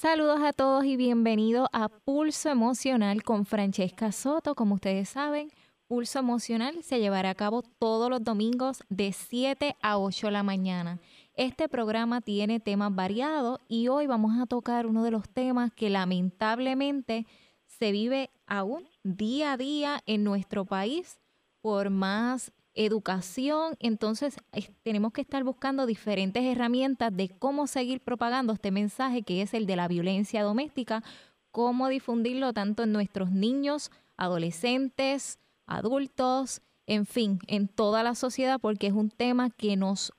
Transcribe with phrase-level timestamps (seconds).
[0.00, 4.54] Saludos a todos y bienvenidos a Pulso Emocional con Francesca Soto.
[4.54, 5.50] Como ustedes saben,
[5.88, 10.44] Pulso Emocional se llevará a cabo todos los domingos de 7 a 8 de la
[10.44, 11.00] mañana.
[11.34, 15.90] Este programa tiene temas variados y hoy vamos a tocar uno de los temas que
[15.90, 17.26] lamentablemente
[17.66, 21.18] se vive aún día a día en nuestro país
[21.60, 24.36] por más educación, entonces
[24.84, 29.66] tenemos que estar buscando diferentes herramientas de cómo seguir propagando este mensaje que es el
[29.66, 31.02] de la violencia doméstica,
[31.50, 38.86] cómo difundirlo tanto en nuestros niños, adolescentes, adultos, en fin, en toda la sociedad, porque
[38.86, 40.12] es un tema que nos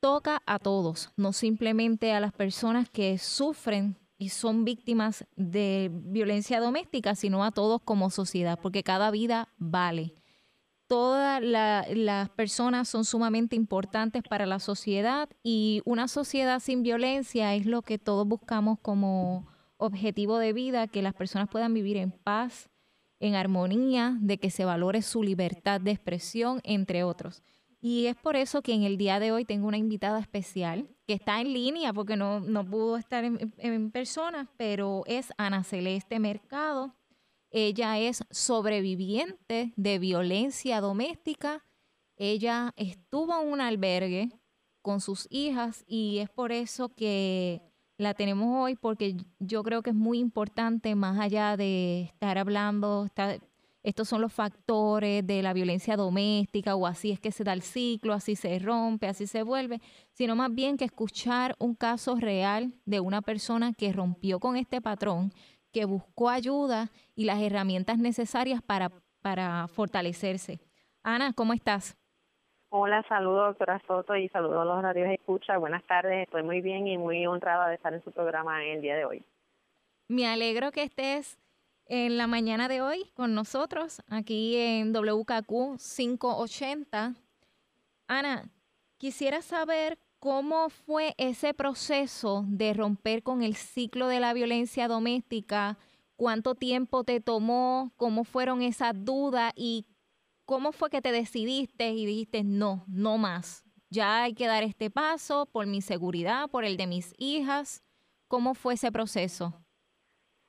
[0.00, 6.58] toca a todos, no simplemente a las personas que sufren y son víctimas de violencia
[6.58, 10.12] doméstica, sino a todos como sociedad, porque cada vida vale
[10.94, 17.66] todas las personas son sumamente importantes para la sociedad y una sociedad sin violencia es
[17.66, 22.70] lo que todos buscamos como objetivo de vida, que las personas puedan vivir en paz,
[23.18, 27.42] en armonía, de que se valore su libertad de expresión, entre otros.
[27.80, 31.14] Y es por eso que en el día de hoy tengo una invitada especial que
[31.14, 36.20] está en línea porque no, no pudo estar en, en persona, pero es Ana Celeste
[36.20, 36.94] Mercado.
[37.56, 41.64] Ella es sobreviviente de violencia doméstica.
[42.16, 44.32] Ella estuvo en un albergue
[44.82, 47.62] con sus hijas y es por eso que
[47.96, 53.06] la tenemos hoy porque yo creo que es muy importante más allá de estar hablando,
[53.84, 57.62] estos son los factores de la violencia doméstica o así es que se da el
[57.62, 62.74] ciclo, así se rompe, así se vuelve, sino más bien que escuchar un caso real
[62.84, 65.32] de una persona que rompió con este patrón
[65.74, 70.60] que buscó ayuda y las herramientas necesarias para, para fortalecerse.
[71.02, 71.98] Ana, ¿cómo estás?
[72.70, 75.58] Hola, saludos doctora Soto y saludos a los radios escucha.
[75.58, 78.96] Buenas tardes, estoy muy bien y muy honrada de estar en su programa el día
[78.96, 79.24] de hoy.
[80.08, 81.38] Me alegro que estés
[81.86, 87.14] en la mañana de hoy con nosotros aquí en WKQ 580.
[88.06, 88.44] Ana,
[88.96, 95.76] quisiera saber ¿Cómo fue ese proceso de romper con el ciclo de la violencia doméstica?
[96.16, 97.92] ¿Cuánto tiempo te tomó?
[97.98, 99.52] ¿Cómo fueron esas dudas?
[99.54, 99.84] ¿Y
[100.46, 103.66] cómo fue que te decidiste y dijiste, no, no más?
[103.90, 107.84] Ya hay que dar este paso por mi seguridad, por el de mis hijas.
[108.26, 109.52] ¿Cómo fue ese proceso?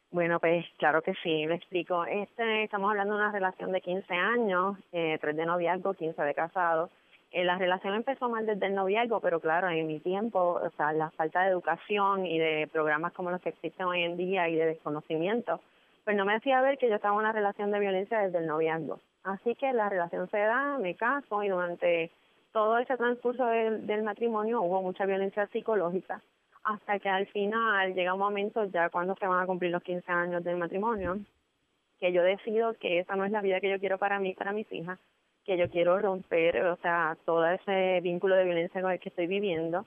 [0.10, 2.06] Bueno, pues claro que sí, me explico.
[2.06, 6.34] Este, estamos hablando de una relación de 15 años, eh, 3 de noviazgo, 15 de
[6.34, 6.90] casado.
[7.36, 10.94] Eh, la relación empezó mal desde el noviazgo, pero claro, en mi tiempo, o sea,
[10.94, 14.56] la falta de educación y de programas como los que existen hoy en día y
[14.56, 15.60] de desconocimiento,
[16.06, 18.48] pues no me hacía ver que yo estaba en una relación de violencia desde el
[18.48, 19.02] noviazgo.
[19.26, 22.10] Así que la relación se da, me caso y durante
[22.54, 26.22] todo ese transcurso del, matrimonio hubo mucha violencia psicológica
[26.64, 30.10] hasta que al final llega un momento ya cuando se van a cumplir los 15
[30.10, 31.20] años del matrimonio
[32.00, 34.54] que yo decido que esa no es la vida que yo quiero para mí, para
[34.54, 34.98] mis hijas,
[35.46, 39.28] que yo quiero romper, o sea, todo ese vínculo de violencia con el que estoy
[39.28, 39.86] viviendo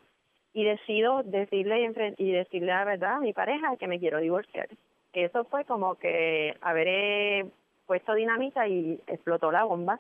[0.55, 4.69] y decido decirle y decirle la verdad a mi pareja que me quiero divorciar.
[5.13, 7.47] Eso fue como que haber
[7.87, 9.99] puesto dinamita y explotó la bomba.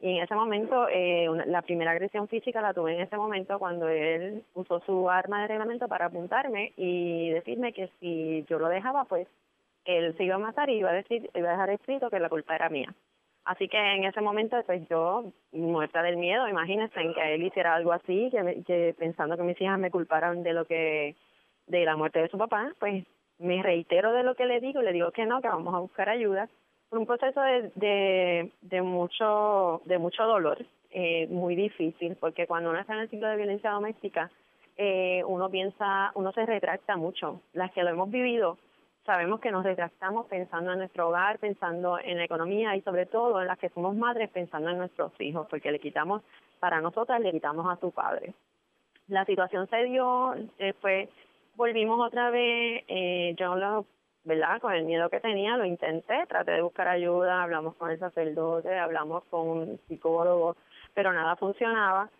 [0.00, 3.88] Y en ese momento, eh, la primera agresión física la tuve en ese momento cuando
[3.88, 9.04] él usó su arma de reglamento para apuntarme y decirme que si yo lo dejaba,
[9.04, 9.28] pues
[9.84, 12.28] él se iba a matar y iba a decir, iba a dejar escrito que la
[12.28, 12.94] culpa era mía.
[13.44, 17.74] Así que en ese momento, pues yo, muerta del miedo, imagínense en que él hiciera
[17.74, 21.16] algo así, que, que pensando que mis hijas me culparan de lo que,
[21.66, 23.04] de la muerte de su papá, pues
[23.38, 26.08] me reitero de lo que le digo, le digo que no, que vamos a buscar
[26.08, 26.48] ayuda.
[26.90, 30.58] Un proceso de, de, de mucho, de mucho dolor,
[30.90, 34.30] eh, muy difícil, porque cuando uno está en el ciclo de violencia doméstica,
[34.76, 37.40] eh, uno piensa, uno se retracta mucho.
[37.52, 38.58] Las que lo hemos vivido,
[39.04, 43.40] sabemos que nos retractamos pensando en nuestro hogar, pensando en la economía y sobre todo
[43.40, 46.22] en las que somos madres pensando en nuestros hijos, porque le quitamos,
[46.58, 48.34] para nosotras le quitamos a su padre.
[49.08, 51.08] La situación se dio, después
[51.56, 53.86] volvimos otra vez, eh, yo lo,
[54.24, 54.60] ¿verdad?
[54.60, 58.78] Con el miedo que tenía lo intenté, traté de buscar ayuda, hablamos con el sacerdote,
[58.78, 60.56] hablamos con un psicólogo,
[60.94, 62.10] pero nada funcionaba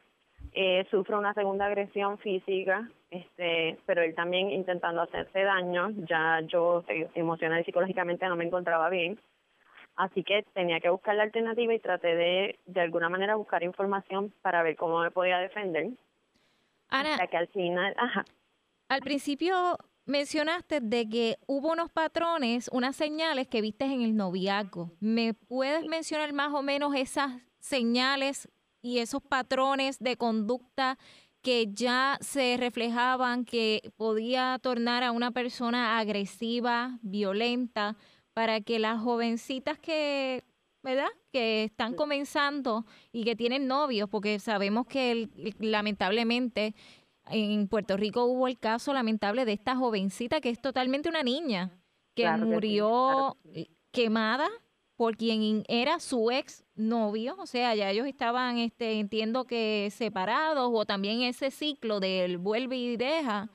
[0.52, 6.85] eh, sufre una segunda agresión física, este, pero él también intentando hacerse daño, ya yo
[6.88, 9.19] eh, emocional y psicológicamente no me encontraba bien,
[9.97, 14.32] así que tenía que buscar la alternativa y traté de de alguna manera buscar información
[14.43, 15.91] para ver cómo me podía defender.
[16.88, 18.25] Ana, que al final, ajá.
[18.88, 19.76] Al principio
[20.06, 24.91] mencionaste de que hubo unos patrones, unas señales que viste en el noviazgo.
[24.99, 27.31] ¿Me puedes mencionar más o menos esas
[27.61, 28.49] señales
[28.82, 30.99] y esos patrones de conducta
[31.43, 37.97] que ya se reflejaban que podía tornar a una persona agresiva, violenta,
[38.35, 40.44] para que las jovencitas que,
[40.82, 41.09] ¿verdad?
[41.32, 45.29] Que están comenzando y que tienen novios, porque sabemos que
[45.59, 46.75] lamentablemente
[47.31, 51.71] en Puerto Rico hubo el caso lamentable de esta jovencita que es totalmente una niña,
[52.15, 53.37] que murió
[53.93, 54.49] quemada
[55.00, 60.69] por quien era su ex novio, o sea, ya ellos estaban, este, entiendo que separados,
[60.70, 63.49] o también ese ciclo del vuelve y deja.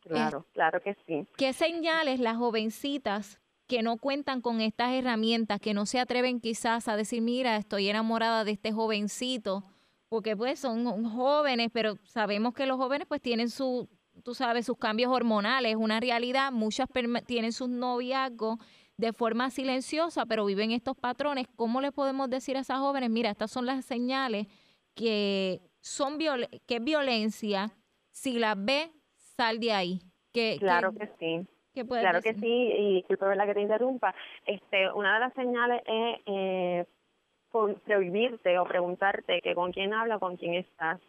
[0.00, 1.26] Claro, claro que sí.
[1.36, 6.88] ¿Qué señales las jovencitas que no cuentan con estas herramientas, que no se atreven quizás
[6.88, 9.64] a decir, mira, estoy enamorada de este jovencito,
[10.08, 13.86] porque pues son jóvenes, pero sabemos que los jóvenes pues tienen su,
[14.24, 16.88] tú sabes, sus cambios hormonales, una realidad, muchas
[17.26, 18.58] tienen sus noviazgos
[19.00, 23.30] de forma silenciosa, pero viven estos patrones, ¿cómo le podemos decir a esas jóvenes, mira,
[23.30, 24.46] estas son las señales
[24.94, 27.70] que son que es violencia,
[28.10, 30.00] si las ve, sal de ahí?
[30.32, 31.46] Que, claro que, sí.
[31.88, 34.14] claro que sí, y disculpe la que te interrumpa.
[34.44, 36.84] Este, una de las señales es eh,
[37.50, 41.00] prohibirte o preguntarte que con quién habla, con quién estás.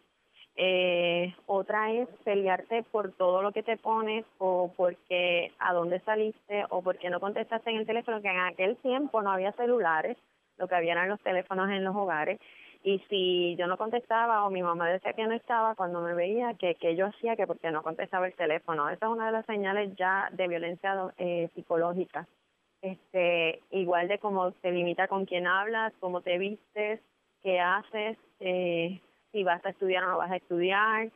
[0.56, 6.64] Eh, otra es pelearte por todo lo que te pones o porque a dónde saliste
[6.68, 10.16] o porque no contestaste en el teléfono, que en aquel tiempo no había celulares,
[10.58, 12.38] lo que había eran los teléfonos en los hogares.
[12.84, 16.54] Y si yo no contestaba o mi mamá decía que no estaba, cuando me veía,
[16.54, 18.90] que, que yo hacía que porque no contestaba el teléfono.
[18.90, 22.26] Esa es una de las señales ya de violencia eh, psicológica.
[22.82, 27.00] Este, igual de cómo te limita con quién hablas, cómo te vistes,
[27.40, 29.00] qué haces, eh,
[29.32, 31.10] si vas a estudiar o no vas a estudiar.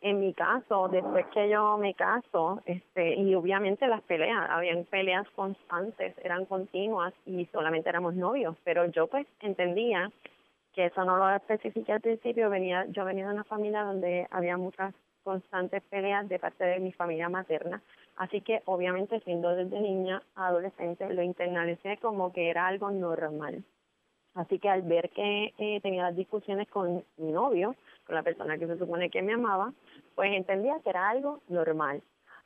[0.00, 5.28] En mi caso, después que yo me caso, este, y obviamente las peleas, habían peleas
[5.30, 10.10] constantes, eran continuas y solamente éramos novios, pero yo pues entendía
[10.72, 14.56] que eso no lo especifiqué al principio, venía, yo venía de una familia donde había
[14.56, 14.94] muchas
[15.24, 17.82] constantes peleas de parte de mi familia materna,
[18.16, 23.64] así que obviamente siendo desde niña adolescente lo internalicé como que era algo normal.
[24.38, 27.74] Así que al ver que eh, tenía las discusiones con mi novio,
[28.06, 29.72] con la persona que se supone que me amaba,
[30.14, 32.00] pues entendía que era algo normal.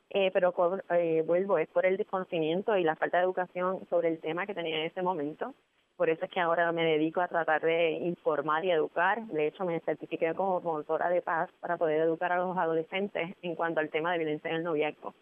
[0.09, 0.53] Eh, pero
[0.89, 4.55] eh, vuelvo, es por el desconocimiento y la falta de educación sobre el tema que
[4.55, 5.53] tenía en ese momento.
[5.95, 9.23] Por eso es que ahora me dedico a tratar de informar y educar.
[9.27, 13.53] De hecho, me certifiqué como promotora de paz para poder educar a los adolescentes en
[13.53, 15.13] cuanto al tema de violencia en el noviazgo.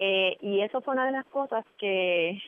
[0.00, 2.42] Eh, y eso fue una de las cosas que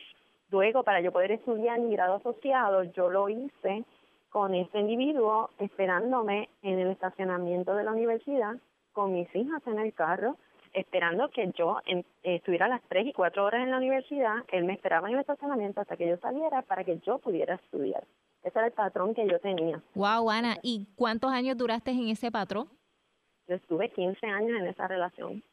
[0.53, 3.83] Luego, para yo poder estudiar mi grado asociado, yo lo hice
[4.29, 8.57] con este individuo esperándome en el estacionamiento de la universidad
[8.91, 10.37] con mis hijas en el carro,
[10.73, 11.79] esperando que yo
[12.21, 14.35] estuviera a las 3 y 4 horas en la universidad.
[14.51, 18.03] Él me esperaba en el estacionamiento hasta que yo saliera para que yo pudiera estudiar.
[18.43, 19.81] Ese era el patrón que yo tenía.
[19.95, 22.67] Wow, Ana, ¿y cuántos años duraste en ese patrón?
[23.47, 25.43] Yo estuve 15 años en esa relación.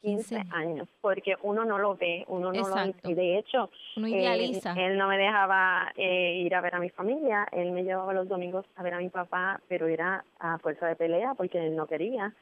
[0.00, 4.72] 15 años, porque uno no lo ve, uno no lo y de hecho, uno idealiza.
[4.72, 8.28] él no me dejaba eh, ir a ver a mi familia, él me llevaba los
[8.28, 11.86] domingos a ver a mi papá, pero era a fuerza de pelea porque él no
[11.86, 12.32] quería.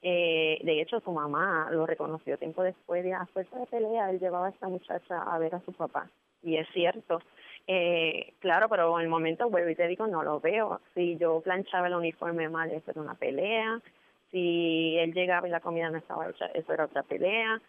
[0.00, 4.18] Eh, de hecho, su mamá lo reconoció tiempo después de a fuerza de pelea, él
[4.18, 6.08] llevaba a esta muchacha a ver a su papá.
[6.42, 7.20] Y es cierto,
[7.68, 10.80] eh, claro, pero en el momento vuelvo y te digo, no lo veo.
[10.94, 13.80] Si yo planchaba el uniforme mal, eso era una pelea
[14.32, 17.60] si él llegaba y la comida no estaba hecha, eso era otra pelea.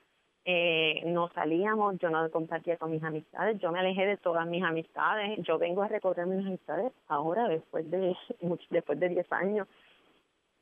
[0.46, 4.62] Eh, no salíamos, yo no compartía con mis amistades, yo me alejé de todas mis
[4.64, 8.16] amistades, yo vengo a recorrer mis amistades ahora, después de
[8.70, 9.68] después de 10 años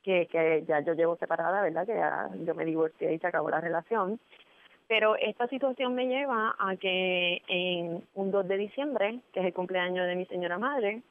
[0.02, 1.86] que, que ya yo llevo separada, ¿verdad?
[1.86, 4.20] Que ya yo me divorcié y se acabó la relación.
[4.88, 9.54] Pero esta situación me lleva a que en un 2 de diciembre, que es el
[9.54, 11.02] cumpleaños de mi señora madre,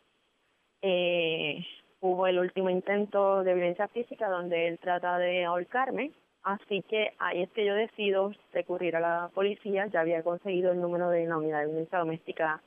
[0.81, 1.65] eh,
[2.01, 6.11] hubo el último intento de violencia física donde él trata de ahorcarme.
[6.43, 9.87] Así que ahí es que yo decido recurrir a la policía.
[9.87, 12.61] Ya había conseguido el número de la unidad de violencia doméstica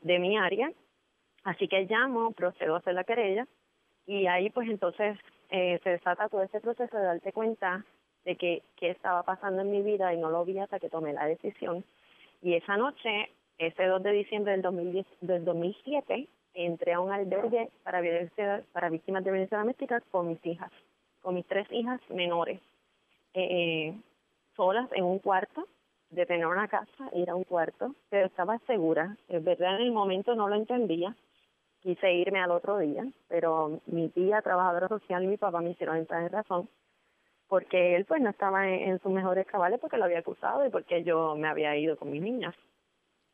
[0.00, 0.72] de mi área.
[1.44, 3.46] Así que llamo, procedo a hacer la querella
[4.06, 5.18] y ahí pues entonces
[5.50, 7.84] eh, se desata todo ese proceso de darte cuenta
[8.24, 11.12] de que qué estaba pasando en mi vida y no lo vi hasta que tomé
[11.12, 11.84] la decisión.
[12.42, 17.70] Y esa noche, ese 2 de diciembre del, 2010, del 2007, entré a un albergue
[17.82, 20.70] para violencia, para víctimas de violencia doméstica con mis hijas,
[21.20, 22.60] con mis tres hijas menores,
[23.34, 23.94] eh,
[24.56, 25.66] solas en un cuarto,
[26.10, 29.92] de tener una casa, ir a un cuarto, pero estaba segura, es verdad en el
[29.92, 31.14] momento no lo entendía,
[31.80, 35.96] quise irme al otro día, pero mi tía, trabajadora social y mi papá me hicieron
[35.96, 36.68] entrar en razón,
[37.46, 40.70] porque él pues no estaba en, en sus mejores cabales porque lo había acusado y
[40.70, 42.54] porque yo me había ido con mis niñas.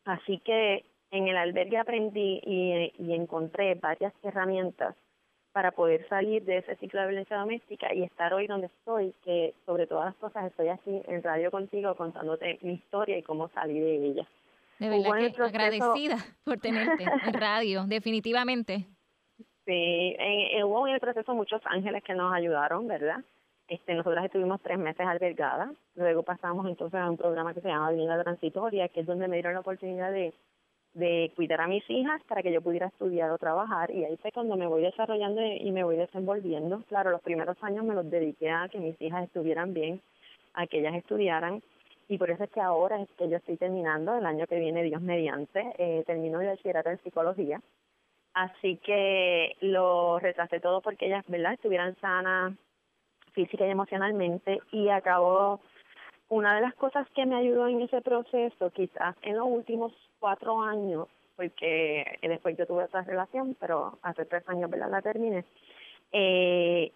[0.05, 4.95] Así que en el albergue aprendí y, encontré varias herramientas
[5.51, 9.55] para poder salir de ese ciclo de violencia doméstica y estar hoy donde estoy, que
[9.65, 13.79] sobre todas las cosas estoy aquí en radio contigo contándote mi historia y cómo salí
[13.79, 14.27] de ella.
[14.77, 18.85] De verdad que agradecida por tenerte en radio, definitivamente.
[19.65, 23.23] Sí, en, hubo en el proceso muchos ángeles que nos ayudaron, ¿verdad?
[23.67, 27.89] Este, nosotras estuvimos tres meses albergadas, luego pasamos entonces a un programa que se llama
[27.89, 30.33] Vivienda Transitoria, que es donde me dieron la oportunidad de,
[30.97, 34.31] de cuidar a mis hijas para que yo pudiera estudiar o trabajar y ahí fue
[34.31, 36.83] cuando me voy desarrollando y me voy desenvolviendo.
[36.89, 40.01] Claro, los primeros años me los dediqué a que mis hijas estuvieran bien,
[40.53, 41.61] a que ellas estudiaran
[42.09, 44.83] y por eso es que ahora es que yo estoy terminando, el año que viene,
[44.83, 47.61] Dios mediante, eh, termino de bachillerato en psicología.
[48.33, 52.53] Así que lo retrasé todo porque ellas, ¿verdad?, estuvieran sanas
[53.33, 55.59] física y emocionalmente y acabó
[56.29, 60.61] una de las cosas que me ayudó en ese proceso, quizás en los últimos cuatro
[60.61, 64.89] años, porque después yo tuve otra relación, pero hace tres años ¿verdad?
[64.89, 65.45] la terminé,
[66.11, 66.91] eh,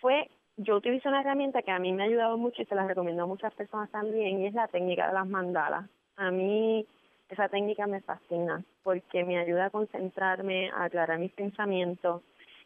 [0.00, 2.86] fue, yo utilicé una herramienta que a mí me ha ayudado mucho y se la
[2.86, 5.88] recomiendo a muchas personas también, y es la técnica de las mandalas.
[6.16, 6.86] A mí
[7.28, 12.22] esa técnica me fascina porque me ayuda a concentrarme, a aclarar mis pensamientos,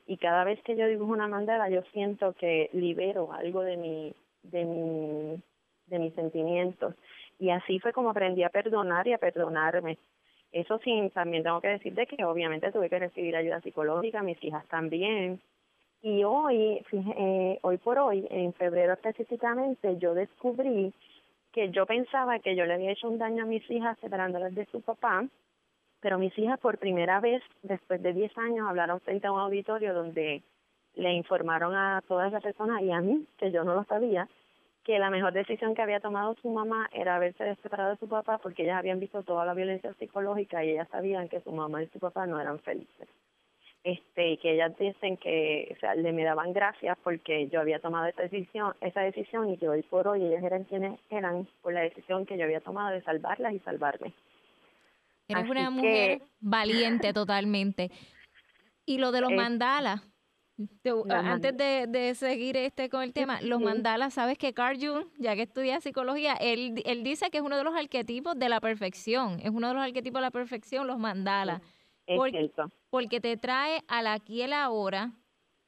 [0.07, 4.15] y cada vez que yo dibujo una mandala yo siento que libero algo de mi
[4.43, 5.43] de mi
[5.87, 6.95] de mis sentimientos
[7.43, 9.99] y así fue como aprendí a perdonar y a perdonarme.
[10.53, 14.43] Eso sí también tengo que decir de que obviamente tuve que recibir ayuda psicológica mis
[14.45, 15.41] hijas también.
[16.03, 20.93] Y hoy eh, hoy por hoy en febrero específicamente yo descubrí
[21.53, 24.67] que yo pensaba que yo le había hecho un daño a mis hijas separándolas de
[24.67, 25.27] su papá
[26.03, 29.95] pero mis hijas por primera vez, después de 10 años, hablaron frente a un auditorio
[29.95, 30.43] donde
[30.95, 34.29] le informaron a todas las personas y a mí, que yo no lo sabía,
[34.85, 38.39] que la mejor decisión que había tomado su mamá era haberse separado de su papá
[38.39, 41.89] porque ellas habían visto toda la violencia psicológica y ellas sabían que su mamá y
[41.89, 43.09] su papá no eran felices.
[43.85, 48.07] Este, que ellas dicen que, o sea, le me daban gracias porque yo había tomado
[48.07, 51.81] esa decisión, esa decisión y que hoy por hoy ellas eran quienes eran por la
[51.81, 54.12] decisión que yo había tomado de salvarlas y salvarme.
[55.27, 57.91] Eres una mujer valiente totalmente.
[58.85, 60.03] Y lo de los mandalas,
[61.11, 65.42] antes de, seguir este con el tema, los mandalas, sabes que Carl Jung, ya que
[65.42, 69.50] estudia psicología, él, él dice que es uno de los arquetipos de la perfección, es
[69.50, 71.61] uno de los arquetipos de la perfección, los mandalas.
[72.16, 72.50] porque,
[72.90, 75.12] porque te trae al aquí y el ahora,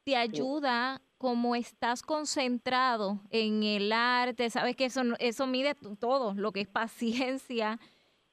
[0.04, 6.52] te ayuda como estás concentrado en el arte, sabes que eso, eso mide todo, lo
[6.52, 7.80] que es paciencia,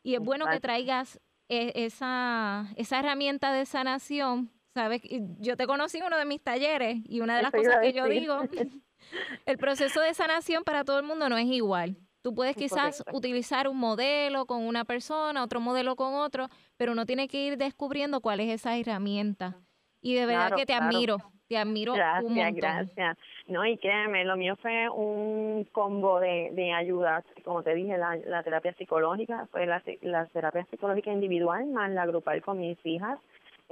[0.04, 4.52] y es bueno que traigas e, esa, esa herramienta de sanación.
[4.74, 5.02] Sabes,
[5.40, 8.06] yo te conocí en uno de mis talleres y una de las cosas que yo
[8.06, 8.40] digo,
[9.46, 11.98] el proceso de sanación para todo el mundo no es igual.
[12.22, 17.06] Tú puedes quizás utilizar un modelo con una persona, otro modelo con otro, pero uno
[17.06, 19.56] tiene que ir descubriendo cuál es esa herramienta.
[20.02, 22.56] Y de verdad que te admiro, te admiro gracias, un montón.
[22.56, 27.98] Gracias, No, y créeme, lo mío fue un combo de, de ayudas, como te dije,
[27.98, 32.78] la, la terapia psicológica, fue la, la terapia psicológica individual más la grupal con mis
[32.86, 33.20] hijas,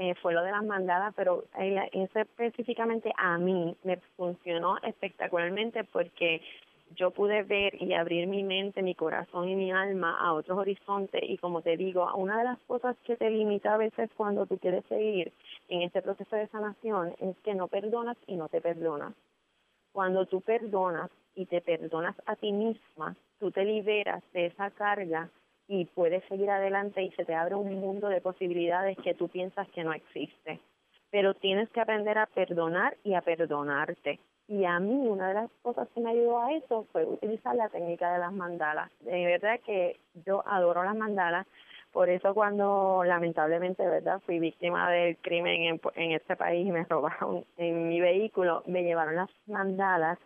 [0.02, 6.42] eh, fue lo de las mandadas, pero ese específicamente a mí me funcionó espectacularmente porque
[6.96, 11.22] yo pude ver y abrir mi mente, mi corazón y mi alma a otros horizontes
[11.22, 14.58] y como te digo, una de las cosas que te limita a veces cuando tú
[14.58, 15.34] quieres seguir
[15.68, 19.14] en este proceso de sanación es que no perdonas y no te perdonas.
[19.92, 25.30] Cuando tú perdonas y te perdonas a ti misma, tú te liberas de esa carga
[25.70, 29.70] y puedes seguir adelante y se te abre un mundo de posibilidades que tú piensas
[29.70, 30.60] que no existe.
[31.12, 35.52] Pero tienes que aprender a perdonar y a perdonarte y a mí una de las
[35.62, 38.90] cosas que me ayudó a eso fue utilizar la técnica de las mandalas.
[39.02, 41.46] De verdad que yo adoro las mandalas,
[41.92, 44.20] por eso cuando lamentablemente, ¿verdad?
[44.26, 48.84] Fui víctima del crimen en, en este país y me robaron en mi vehículo, me
[48.84, 50.18] llevaron las mandalas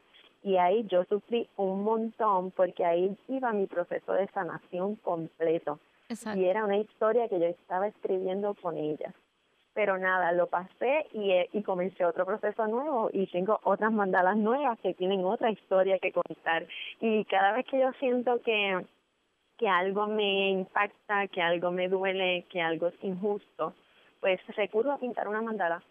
[0.44, 5.80] y ahí yo sufrí un montón porque ahí iba mi proceso de sanación completo.
[6.36, 9.14] Y era una historia que yo estaba escribiendo con ellas
[9.74, 14.38] pero nada, lo pasé y, eh, y comencé otro proceso nuevo y tengo otras mandalas
[14.38, 16.68] nuevas que tienen otra historia que contar
[17.02, 18.86] y cada vez que yo siento que
[19.58, 23.74] que algo me impacta, que algo me duele, que algo es injusto,
[24.20, 25.82] pues recurro a pintar una mandala.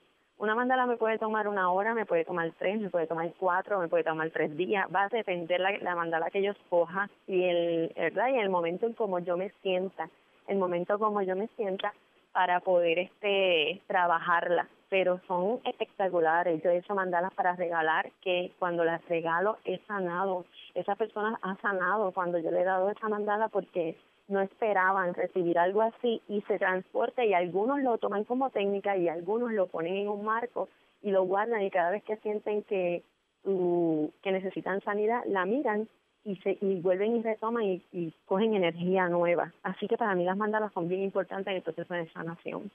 [0.42, 3.78] Una mandala me puede tomar una hora, me puede tomar tres, me puede tomar cuatro,
[3.78, 4.88] me puede tomar tres días.
[4.92, 8.26] Va a depender la, la mandala que yo escoja y el, ¿verdad?
[8.26, 10.10] y el momento en como yo me sienta.
[10.48, 11.94] El momento como yo me sienta
[12.32, 16.60] para poder este trabajarla, pero son espectaculares.
[16.60, 20.44] Yo he hecho mandalas para regalar que cuando las regalo he sanado.
[20.74, 23.96] Esa persona ha sanado cuando yo le he dado esa mandala porque
[24.32, 29.08] no esperaban recibir algo así y se transporta y algunos lo toman como técnica y
[29.08, 30.68] algunos lo ponen en un marco
[31.02, 33.02] y lo guardan y cada vez que sienten que,
[33.44, 35.88] que necesitan sanidad, la miran
[36.24, 39.52] y, se, y vuelven y retoman y, y cogen energía nueva.
[39.62, 42.70] Así que para mí las mandalas son bien importantes en el proceso de sanación.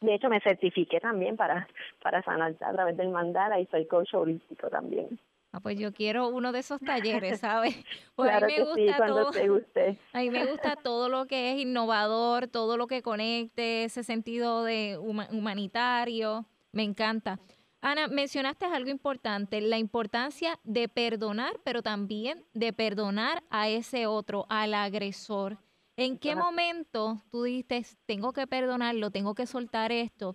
[0.00, 1.66] De hecho, me certifiqué también para,
[2.02, 5.18] para sanar a través del mandala y soy coach holístico también.
[5.54, 7.76] Ah, pues yo quiero uno de esos talleres, ¿sabes?
[8.16, 9.98] Pues claro a mí me gusta sí, todo, te guste.
[10.12, 14.64] A mí me gusta todo lo que es innovador, todo lo que conecte, ese sentido
[14.64, 17.38] de humanitario, me encanta.
[17.80, 24.46] Ana, mencionaste algo importante, la importancia de perdonar, pero también de perdonar a ese otro,
[24.48, 25.58] al agresor.
[25.96, 30.34] ¿En qué momento tú dijiste, tengo que perdonarlo, tengo que soltar esto?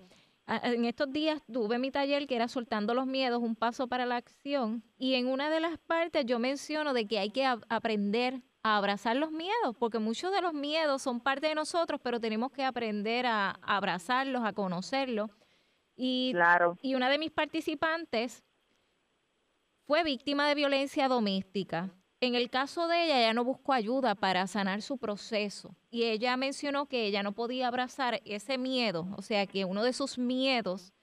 [0.50, 4.16] En estos días tuve mi taller que era soltando los miedos, un paso para la
[4.16, 8.78] acción, y en una de las partes yo menciono de que hay que aprender a
[8.78, 12.64] abrazar los miedos, porque muchos de los miedos son parte de nosotros, pero tenemos que
[12.64, 15.30] aprender a, abrazarlos, a conocerlos.
[15.96, 16.34] Y,
[16.82, 18.44] y una de mis participantes
[19.86, 21.92] fue víctima de violencia doméstica.
[22.22, 26.36] En el caso de ella, ella no buscó ayuda para sanar su proceso y ella
[26.36, 30.94] mencionó que ella no podía abrazar ese miedo, o sea que uno de sus miedos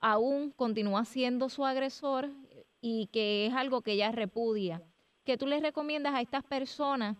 [0.00, 2.32] aún continúa siendo su agresor
[2.80, 4.82] y que es algo que ella repudia.
[5.24, 7.16] ¿Qué tú les recomiendas a estas personas?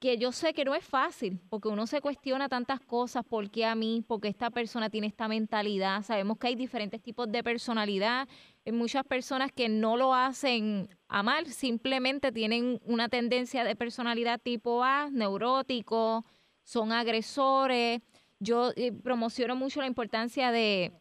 [0.00, 3.64] Que yo sé que no es fácil, porque uno se cuestiona tantas cosas, ¿por qué
[3.66, 4.04] a mí?
[4.06, 6.02] Porque esta persona tiene esta mentalidad.
[6.02, 8.28] Sabemos que hay diferentes tipos de personalidad
[8.72, 14.84] muchas personas que no lo hacen a mal, simplemente tienen una tendencia de personalidad tipo
[14.84, 16.24] A, neurótico,
[16.64, 18.00] son agresores.
[18.40, 20.92] Yo eh, promociono mucho la importancia de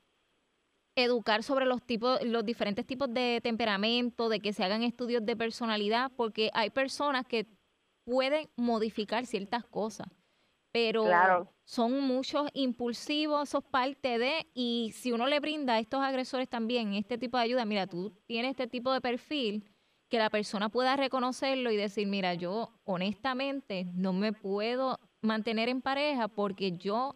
[0.95, 5.35] educar sobre los tipos, los diferentes tipos de temperamento, de que se hagan estudios de
[5.35, 7.47] personalidad, porque hay personas que
[8.05, 10.07] pueden modificar ciertas cosas
[10.77, 15.99] pero son muchos impulsivos, eso es parte de, y si uno le brinda a estos
[15.99, 19.65] agresores también este tipo de ayuda, mira, tú tienes este tipo de perfil,
[20.07, 25.81] que la persona pueda reconocerlo y decir, mira, yo honestamente no me puedo mantener en
[25.81, 27.15] pareja porque yo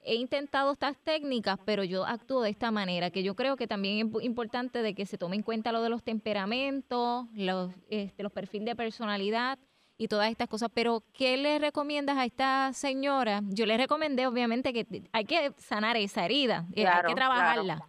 [0.00, 4.08] he intentado estas técnicas, pero yo actúo de esta manera, que yo creo que también
[4.16, 8.32] es importante de que se tome en cuenta lo de los temperamentos, los, este, los
[8.32, 9.58] perfiles de personalidad,
[9.96, 10.70] y todas estas cosas.
[10.74, 13.40] Pero, ¿qué le recomiendas a esta señora?
[13.50, 17.86] Yo le recomendé, obviamente, que hay que sanar esa herida, eh, hay que trabajarla.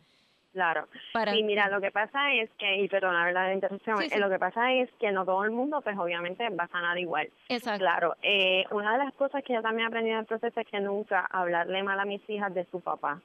[0.54, 0.88] Claro.
[1.36, 4.72] Y mira, lo que pasa es que, y perdona la interrupción, eh, lo que pasa
[4.72, 7.30] es que no todo el mundo, pues obviamente va a sanar igual.
[7.50, 7.80] Exacto.
[7.80, 8.16] Claro.
[8.22, 10.80] Eh, una de las cosas que yo también he aprendido en el proceso es que
[10.80, 13.22] nunca hablarle mal a mis hijas de su papá.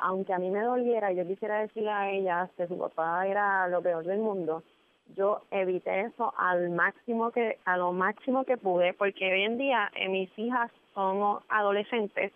[0.00, 3.80] Aunque a mí me doliera, yo quisiera decirle a ellas que su papá era lo
[3.80, 4.62] peor del mundo,
[5.16, 9.90] yo evité eso al máximo que a lo máximo que pude porque hoy en día
[9.94, 12.32] eh, mis hijas son adolescentes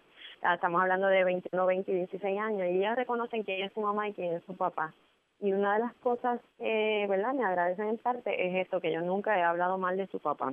[0.50, 4.08] estamos hablando de 21, 20 y 16 años y ellas reconocen ella es su mamá
[4.08, 4.92] y que es su papá.
[5.40, 9.00] Y una de las cosas que verdad me agradecen en parte es esto que yo
[9.00, 10.52] nunca he hablado mal de su papá.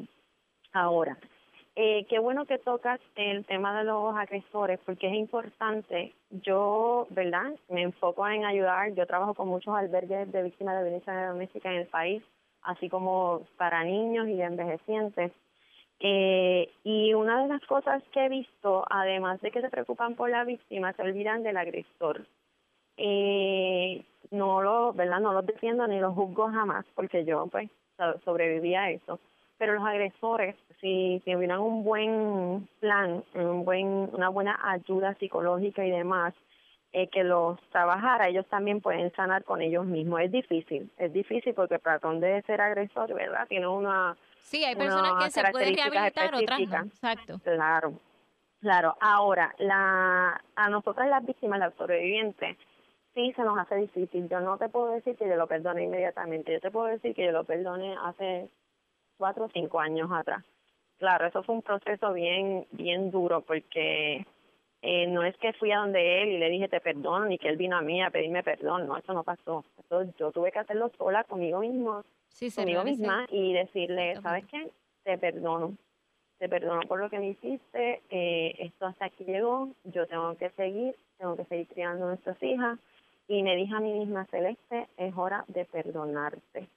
[0.74, 1.18] Ahora
[1.82, 6.14] eh, qué bueno que tocas el tema de los agresores porque es importante.
[6.30, 7.54] Yo, ¿verdad?
[7.70, 8.94] Me enfoco en ayudar.
[8.96, 12.22] Yo trabajo con muchos albergues de víctimas de violencia doméstica en el país,
[12.64, 15.32] así como para niños y envejecientes.
[16.02, 20.30] Eh, y una de las cosas que he visto, además de que se preocupan por
[20.30, 22.26] la víctima, se olvidan del agresor.
[22.98, 25.22] Eh, no lo, ¿verdad?
[25.22, 27.70] No los defiendo ni los juzgo jamás, porque yo, pues,
[28.26, 29.18] sobreviví a eso
[29.60, 35.86] pero los agresores, si, si hubieran un buen plan, un buen, una buena ayuda psicológica
[35.86, 36.34] y demás,
[36.94, 40.22] eh, que los trabajara, ellos también pueden sanar con ellos mismos.
[40.22, 43.48] Es difícil, es difícil porque para de ser agresor, ¿verdad?
[43.50, 44.16] Tiene una.
[44.38, 46.78] Sí, hay personas que se pueden rehabilitar, otras no.
[46.86, 47.40] Exacto.
[47.44, 47.94] Claro,
[48.62, 48.96] claro.
[49.02, 52.58] Ahora, la, a nosotras las víctimas, las sobrevivientes,
[53.14, 54.30] sí se nos hace difícil.
[54.30, 56.54] Yo no te puedo decir que yo lo perdone inmediatamente.
[56.54, 58.50] Yo te puedo decir que yo lo perdone hace
[59.20, 60.44] cuatro o cinco años atrás.
[60.98, 64.26] Claro, eso fue un proceso bien, bien duro porque
[64.82, 67.50] eh, no es que fui a donde él y le dije te perdono ni que
[67.50, 69.64] él vino a mí a pedirme perdón, no, eso no pasó.
[69.78, 72.04] Eso, yo tuve que hacerlo sola conmigo mismo,
[72.56, 74.72] conmigo misma y decirle, ¿sabes qué?
[75.04, 75.76] Te perdono,
[76.38, 80.50] te perdono por lo que me hiciste, eh, esto hasta aquí llegó, yo tengo que
[80.52, 82.80] seguir, tengo que seguir criando a nuestras hijas
[83.28, 86.68] y me dije a mí misma, Celeste, es hora de perdonarte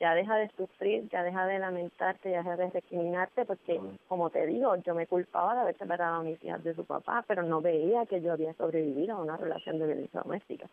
[0.00, 4.46] ya deja de sufrir, ya deja de lamentarte, ya deja de recriminarte, porque como te
[4.46, 7.60] digo, yo me culpaba de haber separado a mis hijas de su papá, pero no
[7.60, 10.66] veía que yo había sobrevivido a una relación de violencia doméstica.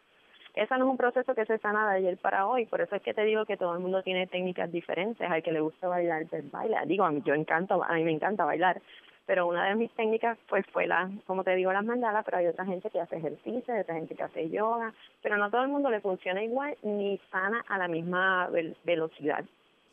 [0.53, 3.01] Ese no es un proceso que se sana de ayer para hoy, por eso es
[3.01, 6.25] que te digo que todo el mundo tiene técnicas diferentes, al que le gusta bailar,
[6.29, 6.85] pues baila.
[6.85, 8.81] Digo, a mí, yo encanto, a mí me encanta bailar,
[9.25, 12.47] pero una de mis técnicas pues fue la, como te digo, las mandalas, pero hay
[12.47, 15.69] otra gente que hace ejercicio, hay otra gente que hace yoga, pero no todo el
[15.69, 18.49] mundo le funciona igual ni sana a la la
[18.83, 19.45] velocidad.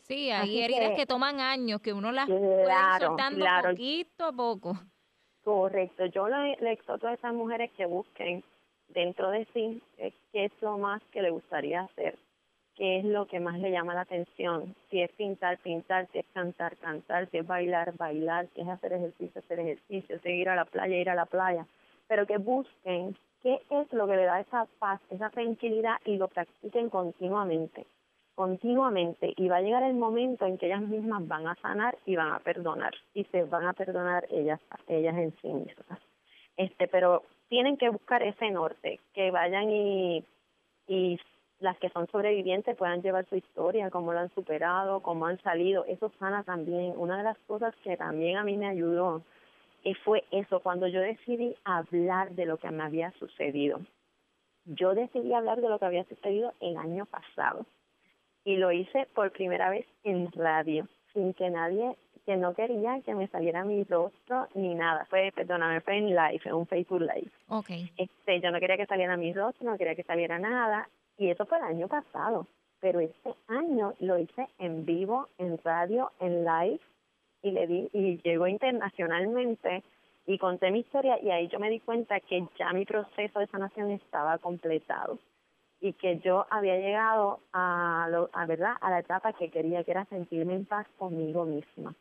[0.02, 2.68] Sí, hay heridas que, toman años, que uno las puede ir
[3.00, 4.78] soltando poquito a poco.
[5.44, 8.44] Correcto, yo le, le exhorto a esas mujeres que busquen
[8.88, 12.18] dentro de sí eh, qué es lo más que le gustaría hacer,
[12.82, 16.76] es lo que más le llama la atención, si es pintar, pintar, si es cantar,
[16.78, 20.64] cantar, si es bailar, bailar, si es hacer ejercicio, hacer ejercicio, si ir a la
[20.64, 21.64] playa, ir a la playa,
[22.08, 26.28] pero que busquen qué es lo que le da esa paz, esa tranquilidad y lo
[26.28, 27.86] practiquen continuamente,
[28.34, 29.32] continuamente.
[29.36, 32.32] Y va a llegar el momento en que ellas mismas van a sanar y van
[32.32, 36.00] a perdonar y se van a perdonar ellas, ellas en sí mismas.
[36.56, 40.24] Este, pero tienen que buscar ese norte, que vayan y
[41.62, 45.84] las que son sobrevivientes puedan llevar su historia, cómo lo han superado, cómo han salido.
[45.86, 46.94] Eso sana también.
[46.96, 49.22] Una de las cosas que también a mí me ayudó
[49.84, 53.80] y fue eso, cuando yo decidí hablar de lo que me había sucedido.
[54.64, 57.66] Yo decidí hablar de lo que había sucedido el año pasado
[58.44, 63.14] y lo hice por primera vez en radio, sin que nadie, que no quería que
[63.14, 65.04] me saliera mi rostro ni nada.
[65.06, 67.30] Fue, perdóname, fue en live, en un Facebook Live.
[67.48, 67.90] Okay.
[67.96, 70.88] Este, yo no quería que saliera mi rostro, no quería que saliera nada
[71.22, 72.46] y eso fue el año pasado.
[72.80, 76.80] Pero este año lo hice en vivo, en radio, en live
[77.42, 79.84] y le di y llegó internacionalmente
[80.26, 83.46] y conté mi historia y ahí yo me di cuenta que ya mi proceso de
[83.48, 85.18] sanación estaba completado
[85.80, 89.90] y que yo había llegado a, lo, a verdad a la etapa que quería que
[89.90, 91.94] era sentirme en paz conmigo misma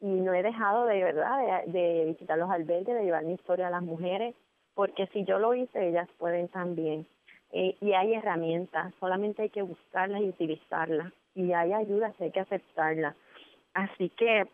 [0.00, 3.68] y no he dejado de verdad de, de visitar los albergues de llevar mi historia
[3.68, 4.34] a las mujeres
[4.74, 7.06] porque si yo lo hice ellas pueden también
[7.52, 11.12] eh, y hay herramientas solamente hay que buscarlas y utilizarlas.
[11.34, 13.14] Y hay ayudas hay que aceptarlas
[13.74, 14.46] así que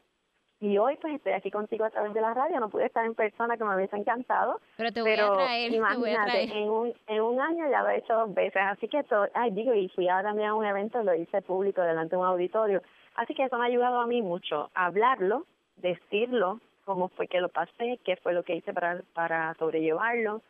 [0.60, 3.14] y hoy pues estoy aquí contigo a través de la radio, no pude estar en
[3.14, 4.60] persona que me hubiese encantado.
[4.76, 8.14] Pero te voy a traer, imagínate, En, un, en un año ya lo he hecho
[8.14, 11.14] dos veces, así que, todo, ay, digo, y fui ahora también a un evento, lo
[11.14, 12.82] hice público delante de un auditorio,
[13.14, 17.50] así que eso me ha ayudado a mí mucho, hablarlo, decirlo, cómo fue que lo
[17.50, 20.42] pasé, qué fue lo que hice para, para sobrellevarlo,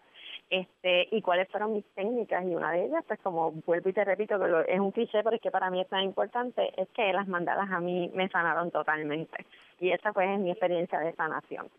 [0.50, 4.04] este y cuáles fueron mis técnicas y una de ellas pues como vuelvo y te
[4.04, 7.12] repito que es un cliché pero es que para mí es tan importante es que
[7.12, 9.46] las mandalas a mí me sanaron totalmente.
[9.80, 11.70] Y esa fue mi experiencia de sanación.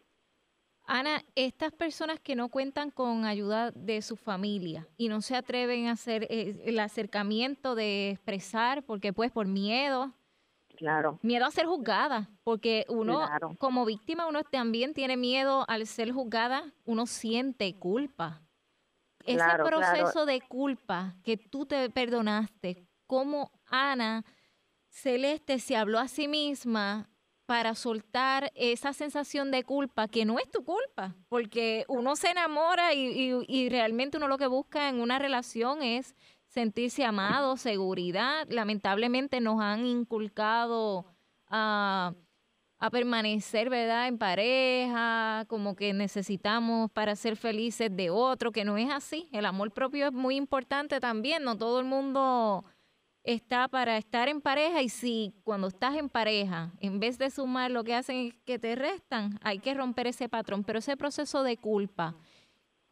[0.85, 5.87] Ana, estas personas que no cuentan con ayuda de su familia y no se atreven
[5.87, 10.13] a hacer eh, el acercamiento de expresar porque pues por miedo.
[10.77, 11.19] Claro.
[11.21, 13.27] Miedo a ser juzgada, porque uno
[13.59, 18.41] como víctima uno también tiene miedo al ser juzgada, uno siente culpa
[19.25, 24.23] ese proceso de culpa que tú te perdonaste, cómo Ana
[24.89, 27.09] Celeste se habló a sí misma
[27.45, 32.93] para soltar esa sensación de culpa que no es tu culpa, porque uno se enamora
[32.93, 38.45] y, realmente uno lo que busca en una relación es sentirse amado, seguridad.
[38.49, 41.05] Lamentablemente nos han inculcado
[41.47, 42.13] a
[42.79, 44.07] a permanecer, ¿verdad?
[44.07, 49.27] En pareja, como que necesitamos para ser felices de otro, que no es así.
[49.33, 52.63] El amor propio es muy importante también, no todo el mundo
[53.23, 57.69] está para estar en pareja y si cuando estás en pareja, en vez de sumar,
[57.69, 61.43] lo que hacen es que te restan, hay que romper ese patrón, pero ese proceso
[61.43, 62.15] de culpa,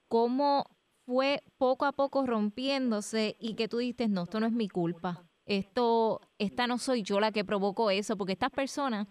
[0.10, 0.66] ¿cómo
[1.06, 5.24] fue poco a poco rompiéndose y que tú dices, no, esto no es mi culpa,
[5.46, 9.08] esto, esta no soy yo la que provocó eso, porque estas personas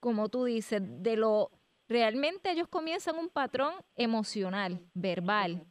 [0.00, 1.50] como tú dices, de lo
[1.88, 5.66] realmente ellos comienzan un patrón emocional, verbal.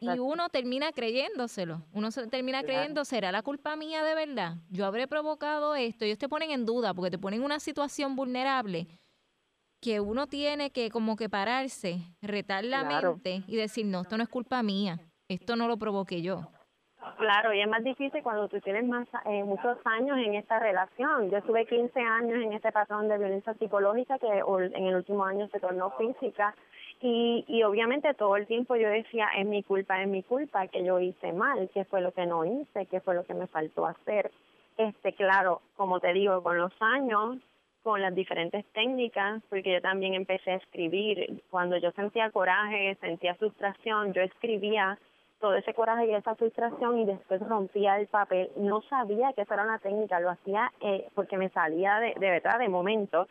[0.00, 1.86] Y uno termina creyéndoselo.
[1.92, 4.56] Uno se termina creyendo, ¿será la culpa mía de verdad?
[4.68, 6.04] Yo habré provocado esto.
[6.04, 8.88] Ellos te ponen en duda porque te ponen en una situación vulnerable
[9.80, 14.24] que uno tiene que como que pararse, retar la mente y decir, no, esto no
[14.24, 14.98] es culpa mía.
[15.28, 16.50] Esto no lo provoqué yo.
[17.16, 21.30] Claro, y es más difícil cuando tú tienes más eh, muchos años en esta relación.
[21.30, 25.48] Yo estuve 15 años en este patrón de violencia psicológica que en el último año
[25.48, 26.54] se tornó física
[27.00, 30.84] y, y obviamente todo el tiempo yo decía, es mi culpa, es mi culpa que
[30.84, 33.86] yo hice mal, qué fue lo que no hice, qué fue lo que me faltó
[33.86, 34.30] hacer.
[34.76, 37.38] Este, claro, como te digo, con los años,
[37.82, 41.42] con las diferentes técnicas, porque yo también empecé a escribir.
[41.50, 44.98] Cuando yo sentía coraje, sentía frustración, yo escribía
[45.40, 48.50] todo ese coraje y esa frustración y después rompía el papel.
[48.56, 52.30] No sabía que eso era una técnica, lo hacía eh, porque me salía de, de
[52.30, 53.28] verdad de momento.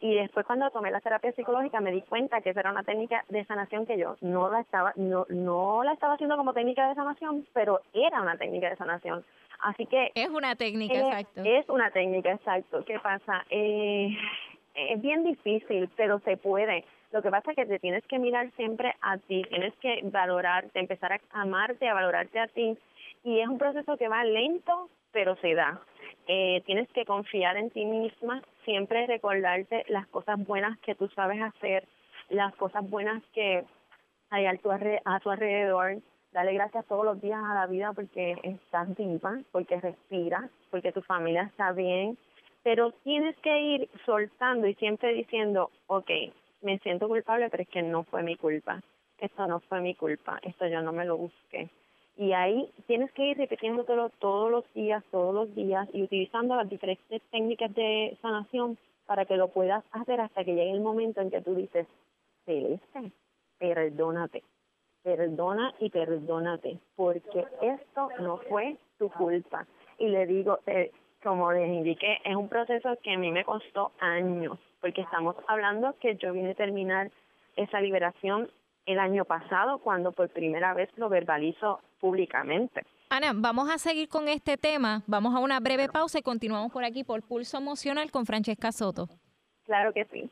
[0.00, 3.24] Y después cuando tomé la terapia psicológica me di cuenta que esa era una técnica
[3.30, 6.94] de sanación que yo no la estaba no no la estaba haciendo como técnica de
[6.94, 9.24] sanación, pero era una técnica de sanación.
[9.60, 11.42] Así que es una técnica, exacto.
[11.44, 12.84] Es una técnica, exacto.
[12.84, 13.44] ¿Qué pasa?
[13.48, 14.14] Eh,
[14.74, 16.84] es bien difícil, pero se puede.
[17.12, 20.78] Lo que pasa es que te tienes que mirar siempre a ti, tienes que valorarte,
[20.78, 22.76] empezar a amarte, a valorarte a ti.
[23.24, 25.80] Y es un proceso que va lento, pero se da.
[26.28, 31.40] Eh, tienes que confiar en ti misma, siempre recordarte las cosas buenas que tú sabes
[31.40, 31.86] hacer,
[32.28, 33.64] las cosas buenas que
[34.30, 35.98] hay a tu, a tu alrededor.
[36.32, 41.00] Dale gracias todos los días a la vida porque estás viva, porque respiras, porque tu
[41.02, 42.18] familia está bien.
[42.62, 46.10] Pero tienes que ir soltando y siempre diciendo, ok,
[46.62, 48.82] me siento culpable, pero es que no fue mi culpa.
[49.18, 51.70] Esto no fue mi culpa, esto yo no me lo busqué.
[52.16, 56.68] Y ahí tienes que ir repitiéndotelo todos los días, todos los días y utilizando las
[56.68, 61.30] diferentes técnicas de sanación para que lo puedas hacer hasta que llegue el momento en
[61.30, 61.86] que tú dices,
[62.44, 63.12] Celeste,
[63.58, 64.42] perdónate,
[65.02, 69.66] perdona y perdónate, porque esto no fue tu culpa.
[69.98, 70.90] Y le digo, eh,
[71.22, 75.96] como les indiqué, es un proceso que a mí me costó años, porque estamos hablando
[75.98, 77.10] que yo vine a terminar
[77.56, 78.48] esa liberación
[78.86, 82.82] el año pasado cuando por primera vez lo verbalizo públicamente.
[83.10, 85.02] Ana, vamos a seguir con este tema.
[85.08, 89.08] Vamos a una breve pausa y continuamos por aquí por Pulso Emocional con Francesca Soto.
[89.64, 90.30] Claro que sí.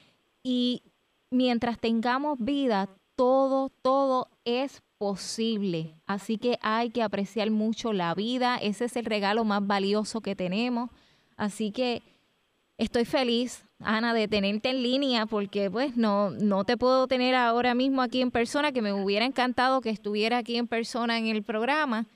[0.45, 0.85] Y
[1.31, 6.01] mientras tengamos vida, todo, todo es posible.
[6.07, 8.59] Así que hay que apreciar mucho la vida.
[8.59, 10.91] Ese es el regalo más valioso que tenemos.
[11.37, 12.03] Así que
[12.79, 17.75] estoy feliz Ana, de tenerte en línea, porque pues no, no te puedo tener ahora
[17.75, 21.43] mismo aquí en persona, que me hubiera encantado que estuviera aquí en persona en el
[21.43, 22.07] programa.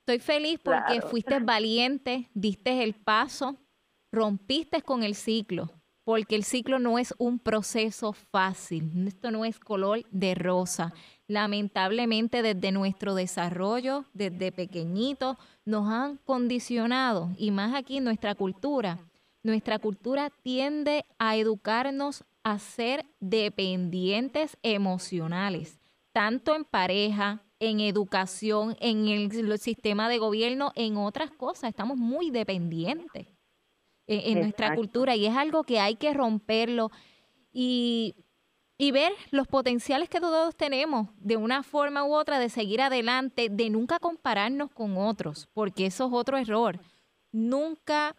[0.00, 3.56] Estoy feliz porque fuiste valiente, diste el paso,
[4.12, 5.70] rompiste con el ciclo,
[6.04, 10.92] porque el ciclo no es un proceso fácil, esto no es color de rosa.
[11.26, 18.98] Lamentablemente desde nuestro desarrollo, desde pequeñitos, nos han condicionado, y más aquí en nuestra cultura,
[19.48, 25.80] nuestra cultura tiende a educarnos a ser dependientes emocionales,
[26.12, 31.70] tanto en pareja, en educación, en el, sistema de gobierno, en otras cosas.
[31.70, 33.26] Estamos muy dependientes
[34.06, 36.90] en, nuestra cultura y es algo que hay que romperlo
[37.52, 38.14] y,
[38.78, 43.48] y ver los potenciales que todos tenemos de una forma u otra de seguir adelante,
[43.50, 46.80] de nunca compararnos con otros, porque eso es otro error.
[47.30, 48.14] Nunca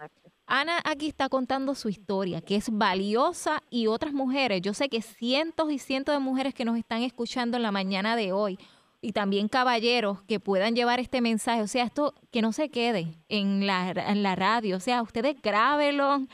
[0.52, 5.04] Ana aquí está contando su historia, que es valiosa y otras mujeres, yo sé que
[5.04, 8.58] cientos y cientos de mujeres que nos están escuchando en la mañana de hoy
[9.00, 13.14] y también caballeros que puedan llevar este mensaje, o sea, esto que no se quede
[13.28, 16.26] en la, en la radio, o sea, ustedes grábelo,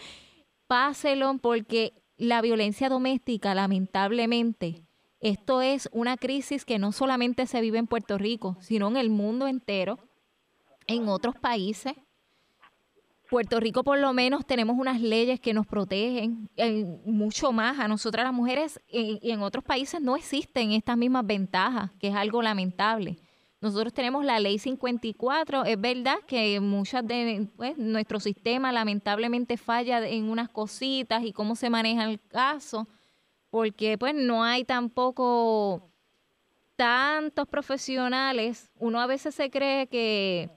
[0.67, 4.85] páselo, porque la violencia doméstica, lamentablemente,
[5.19, 9.09] esto es una crisis que no solamente se vive en Puerto Rico, sino en el
[9.09, 9.99] mundo entero,
[10.87, 11.95] en otros países
[13.35, 16.49] Puerto Rico por lo menos tenemos unas leyes que nos protegen
[17.03, 21.91] mucho más a nosotras las mujeres y, en otros países no existen estas mismas ventajas,
[21.99, 23.17] que es algo lamentable.
[23.59, 30.07] Nosotros tenemos la ley 54, es verdad que muchas de pues, nuestro sistema lamentablemente falla
[30.07, 32.87] en unas cositas y cómo se maneja el caso,
[33.49, 35.91] porque pues no hay tampoco
[36.77, 38.71] tantos profesionales.
[38.79, 40.54] Uno a veces se cree que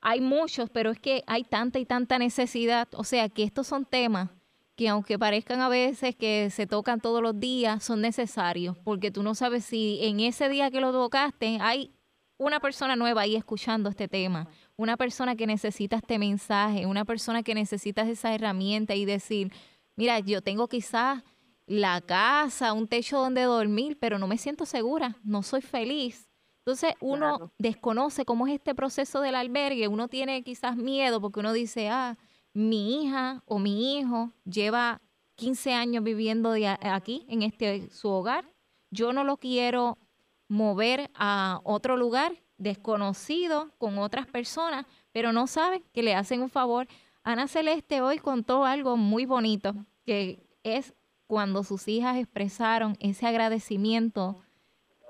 [0.00, 2.88] hay muchos, pero es que hay tanta y tanta necesidad.
[2.94, 4.30] O sea, que estos son temas
[4.76, 9.22] que aunque parezcan a veces que se tocan todos los días, son necesarios, porque tú
[9.22, 11.92] no sabes si en ese día que lo tocaste hay
[12.38, 17.42] una persona nueva ahí escuchando este tema, una persona que necesita este mensaje, una persona
[17.42, 19.52] que necesita esa herramienta y decir,
[19.96, 21.22] mira, yo tengo quizás
[21.66, 26.29] la casa, un techo donde dormir, pero no me siento segura, no soy feliz
[26.70, 31.52] Entonces uno desconoce cómo es este proceso del albergue, uno tiene quizás miedo porque uno
[31.52, 32.16] dice, ah,
[32.52, 35.00] mi hija o mi hijo lleva
[35.34, 38.44] 15 años viviendo de aquí, en este su hogar,
[38.92, 39.98] yo no lo quiero
[40.46, 46.50] mover a otro lugar desconocido con otras personas, pero no saben que le hacen un
[46.50, 46.86] favor.
[47.24, 49.74] Ana Celeste hoy contó algo muy bonito,
[50.06, 50.94] que es
[51.26, 54.40] cuando sus hijas expresaron ese agradecimiento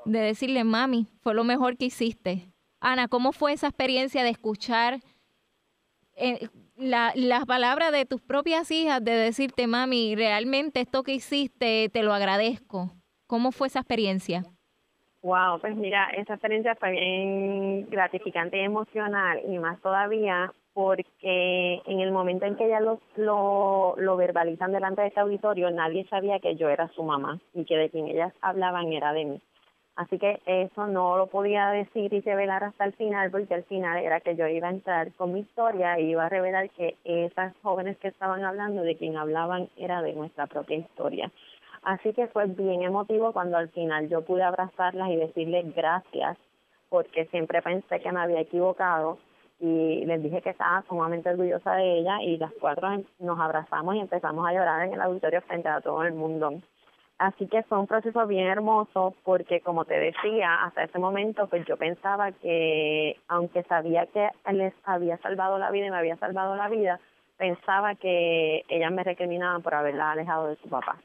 [0.04, 2.48] de decirle, mami, fue lo mejor que hiciste.
[2.80, 5.00] Ana, ¿cómo fue esa experiencia de escuchar
[6.16, 12.02] eh, las palabras de tus propias hijas, de decirte, mami, realmente esto que hiciste, te
[12.02, 12.90] lo agradezco?
[13.26, 14.42] ¿Cómo fue esa experiencia?
[15.22, 22.00] Wow, pues mira, esa experiencia fue bien gratificante y emocional y más todavía porque en
[22.00, 26.38] el momento en que ellas lo, lo, lo verbalizan delante de este auditorio, nadie sabía
[26.38, 29.42] que yo era su mamá y que de quien ellas hablaban era de mí.
[30.00, 33.98] Así que eso no lo podía decir y revelar hasta el final, porque al final
[33.98, 37.52] era que yo iba a entrar con mi historia y iba a revelar que esas
[37.62, 41.30] jóvenes que estaban hablando, de quien hablaban, era de nuestra propia historia.
[41.82, 46.38] Así que fue bien emotivo cuando al final yo pude abrazarlas y decirles gracias,
[46.88, 49.18] porque siempre pensé que me había equivocado
[49.58, 53.98] y les dije que estaba sumamente orgullosa de ella y las cuatro nos abrazamos y
[53.98, 56.62] empezamos a llorar en el auditorio frente a todo el mundo.
[57.20, 61.66] Así que fue un proceso bien hermoso porque, como te decía, hasta ese momento, pues
[61.66, 66.56] yo pensaba que, aunque sabía que les había salvado la vida y me había salvado
[66.56, 66.98] la vida,
[67.36, 70.96] pensaba que ellas me recriminaban por haberla alejado de su papá.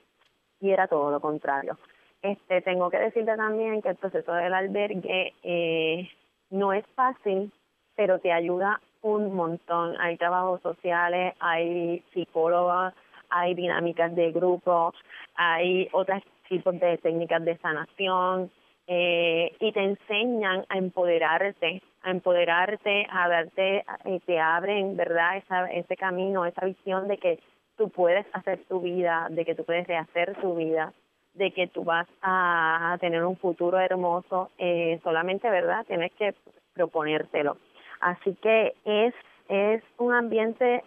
[0.62, 1.78] Y era todo lo contrario.
[2.22, 6.10] Este, tengo que decirte también que el proceso del albergue eh,
[6.50, 7.52] no es fácil,
[7.94, 10.00] pero te ayuda un montón.
[10.00, 12.94] Hay trabajos sociales, hay psicólogas,
[13.36, 14.94] hay dinámicas de grupo,
[15.36, 18.50] hay otros tipos de técnicas de sanación
[18.88, 25.38] eh, y te enseñan a empoderarte, a empoderarte, a darte, eh, te abren, ¿verdad?
[25.38, 27.40] Esa, ese camino, esa visión de que
[27.78, 30.94] tú puedes hacer tu vida, de que tú puedes rehacer tu vida,
[31.34, 35.86] de que tú vas a tener un futuro hermoso, eh, solamente, ¿verdad?
[35.86, 36.34] Tienes que
[36.74, 37.58] proponértelo.
[38.00, 39.14] Así que es,
[39.50, 40.84] es un ambiente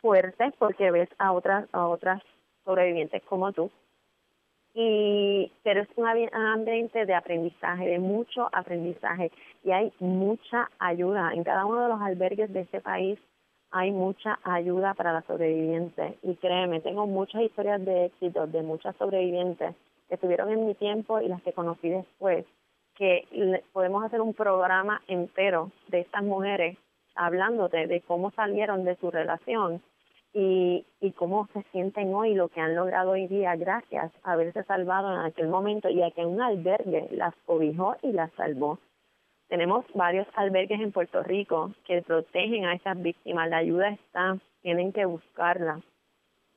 [0.00, 2.22] fuerte porque ves a otras, a otras
[2.64, 3.70] sobrevivientes como tú.
[4.74, 9.32] Y, pero es un ambiente de aprendizaje, de mucho aprendizaje.
[9.64, 11.32] Y hay mucha ayuda.
[11.32, 13.18] En cada uno de los albergues de este país
[13.70, 16.16] hay mucha ayuda para las sobrevivientes.
[16.22, 19.74] Y créeme, tengo muchas historias de éxito de muchas sobrevivientes
[20.08, 22.44] que estuvieron en mi tiempo y las que conocí después,
[22.96, 23.26] que
[23.72, 26.76] podemos hacer un programa entero de estas mujeres
[27.16, 29.82] hablándote de cómo salieron de su relación
[30.32, 34.62] y, y cómo se sienten hoy, lo que han logrado hoy día gracias a haberse
[34.64, 38.78] salvado en aquel momento y a que un albergue las cobijó y las salvó.
[39.48, 43.48] Tenemos varios albergues en Puerto Rico que protegen a esas víctimas.
[43.48, 45.80] La ayuda está, tienen que buscarla.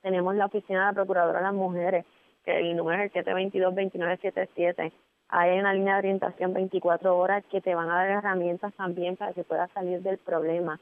[0.01, 2.05] Tenemos la oficina de la Procuradora de las Mujeres,
[2.43, 4.91] que el número es el 722-2977.
[5.29, 9.33] Hay una línea de orientación 24 horas que te van a dar herramientas también para
[9.33, 10.79] que puedas salir del problema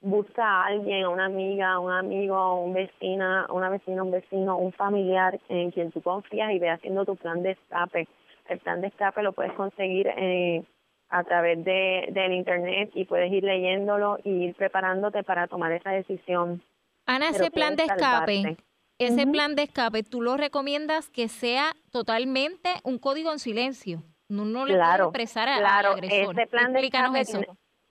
[0.00, 4.72] busca a alguien, a una amiga, un amigo, un vecina, una vecina, un vecino, un
[4.72, 8.08] familiar en quien tú confías y ve haciendo tu plan de escape.
[8.48, 10.62] El plan de escape lo puedes conseguir eh,
[11.10, 15.90] a través de del internet y puedes ir leyéndolo y ir preparándote para tomar esa
[15.90, 16.62] decisión.
[17.06, 18.56] Ana, ese plan de escape,
[18.98, 24.02] ese plan de escape, ¿tú lo recomiendas que sea totalmente un código en silencio?
[24.28, 26.38] No, no le claro, expresar a, claro, agresor.
[26.38, 27.24] Ese plan de escape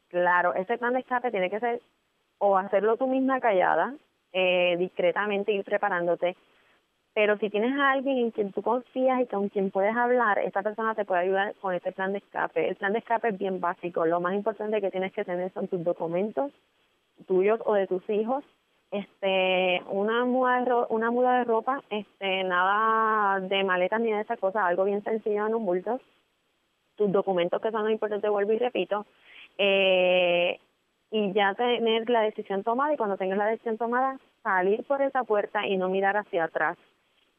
[0.10, 1.82] claro, ese plan de escape tiene que ser
[2.38, 3.96] o hacerlo tú misma callada,
[4.32, 6.36] eh, discretamente ir preparándote.
[7.13, 10.62] Pero si tienes a alguien en quien tú confías y con quien puedes hablar, esa
[10.62, 12.70] persona te puede ayudar con este plan de escape.
[12.70, 14.06] El plan de escape es bien básico.
[14.06, 16.52] Lo más importante que tienes que tener son tus documentos,
[17.26, 18.43] tuyos o de tus hijos,
[18.91, 24.39] este una muda de una muda de ropa este nada de maletas ni de esas
[24.39, 26.00] cosas algo bien sencillo en un bulto.
[26.95, 29.06] Tus documentos que son lo importante vuelvo y repito
[29.58, 30.60] eh,
[31.12, 35.23] y ya tener la decisión tomada y cuando tengas la decisión tomada salir por esa
[35.23, 36.78] puerta y no mirar hacia atrás.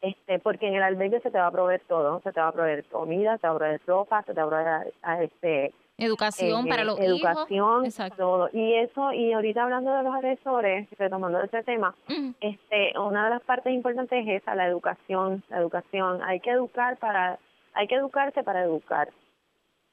[0.00, 2.52] Este porque en el albergue se te va a proveer todo se te va a
[2.52, 4.94] proveer comida se te va a proveer ropa se te va a proveer
[5.24, 8.16] este educación para los educación hijos.
[8.16, 8.48] todo.
[8.52, 11.94] Y eso y ahorita hablando de los agresores retomando ese tema
[12.40, 16.22] este una de las partes importantes es esa la educación la educación.
[16.22, 17.38] Hay que educar para
[17.74, 19.10] hay que educarse para educar.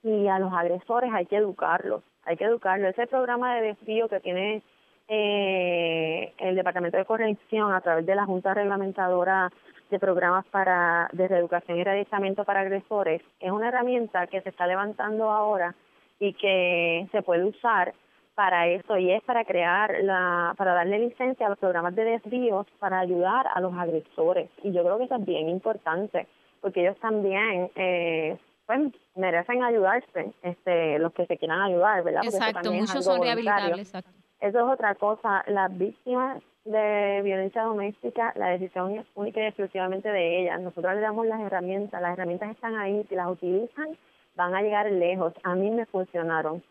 [0.04, 2.90] Y a los agresores hay que educarlos hay que educarlo.
[2.90, 4.62] Ese programa de desvío que tiene
[5.08, 9.52] eh, el Departamento de Corrección a través de la Junta Reglamentadora
[9.90, 14.66] de Programas para de Reeducación y Radicamiento para Agresores es una herramienta que se está
[14.66, 15.76] levantando ahora
[16.20, 17.94] y que se puede usar
[18.36, 22.68] para eso y es para crear la para darle licencia a los programas de desvíos
[22.80, 26.28] para ayudar a los agresores y yo creo que eso es bien importante
[26.62, 32.74] porque ellos también eh, pues merecen ayudarse este los que se quieran ayudar verdad exacto
[32.74, 34.12] muchos son rehabilitables exacto
[34.46, 35.44] eso es otra cosa.
[35.48, 40.60] Las víctimas de violencia doméstica, la decisión es única y exclusivamente de ellas.
[40.62, 43.98] Nosotros le damos las herramientas, las herramientas están ahí, si las utilizan
[44.36, 45.34] van a llegar lejos.
[45.44, 46.64] A mí me funcionaron,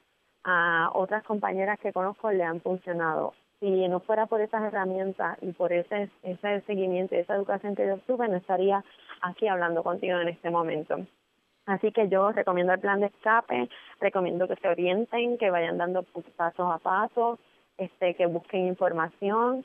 [0.44, 3.34] a otras compañeras que conozco le han funcionado.
[3.60, 7.98] Si no fuera por esas herramientas y por ese, ese seguimiento esa educación que yo
[8.06, 8.84] tuve, no estaría
[9.22, 11.06] aquí hablando contigo en este momento.
[11.66, 16.02] Así que yo recomiendo el plan de escape, recomiendo que se orienten, que vayan dando
[16.36, 17.38] pasos a paso,
[17.78, 19.64] este, que busquen información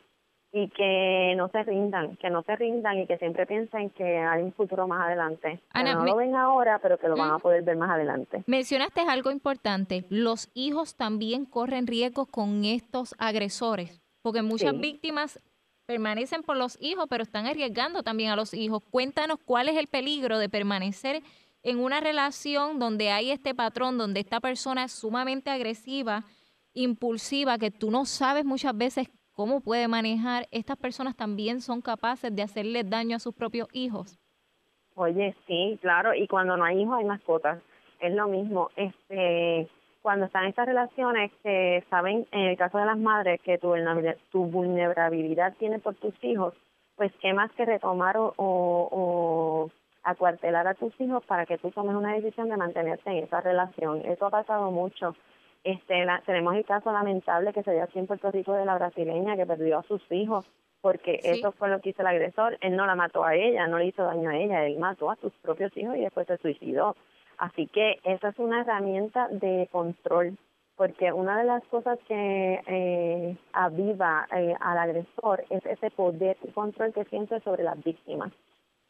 [0.51, 4.41] y que no se rindan, que no se rindan y que siempre piensen que hay
[4.41, 5.61] un futuro más adelante.
[5.73, 8.43] que no lo ven ahora, pero que lo van a poder ver más adelante.
[8.47, 15.39] Mencionaste algo importante, los hijos también corren riesgos con estos agresores, porque muchas víctimas
[15.85, 18.83] permanecen por los hijos, pero están arriesgando también a los hijos.
[18.89, 21.21] Cuéntanos cuál es el peligro de permanecer
[21.63, 26.25] en una relación donde hay este patrón, donde esta persona es sumamente agresiva,
[26.73, 29.09] impulsiva que tú no sabes muchas veces
[29.39, 34.19] cómo puede manejar, estas personas también son capaces de hacerle daño a sus propios hijos.
[34.95, 37.57] Oye, sí, claro, y cuando no hay hijos hay mascotas,
[38.01, 38.69] es lo mismo.
[38.75, 39.69] Este,
[40.01, 43.73] cuando están estas relaciones que saben, en el caso de las madres, que tu,
[44.29, 46.53] tu vulnerabilidad tiene por tus hijos,
[46.97, 49.71] pues qué más que retomar o, o,
[50.03, 54.01] acuartelar a tus hijos para que tú tomes una decisión de mantenerte en esa relación.
[54.03, 55.15] Eso ha pasado mucho
[55.63, 59.35] este, tenemos el caso lamentable que se dio aquí en Puerto Rico de la brasileña
[59.35, 60.45] que perdió a sus hijos
[60.81, 62.57] porque eso fue lo que hizo el agresor.
[62.61, 65.17] Él no la mató a ella, no le hizo daño a ella, él mató a
[65.17, 66.95] sus propios hijos y después se suicidó.
[67.37, 70.37] Así que esa es una herramienta de control,
[70.75, 76.51] porque una de las cosas que eh, aviva eh, al agresor es ese poder y
[76.51, 78.31] control que siente sobre las víctimas.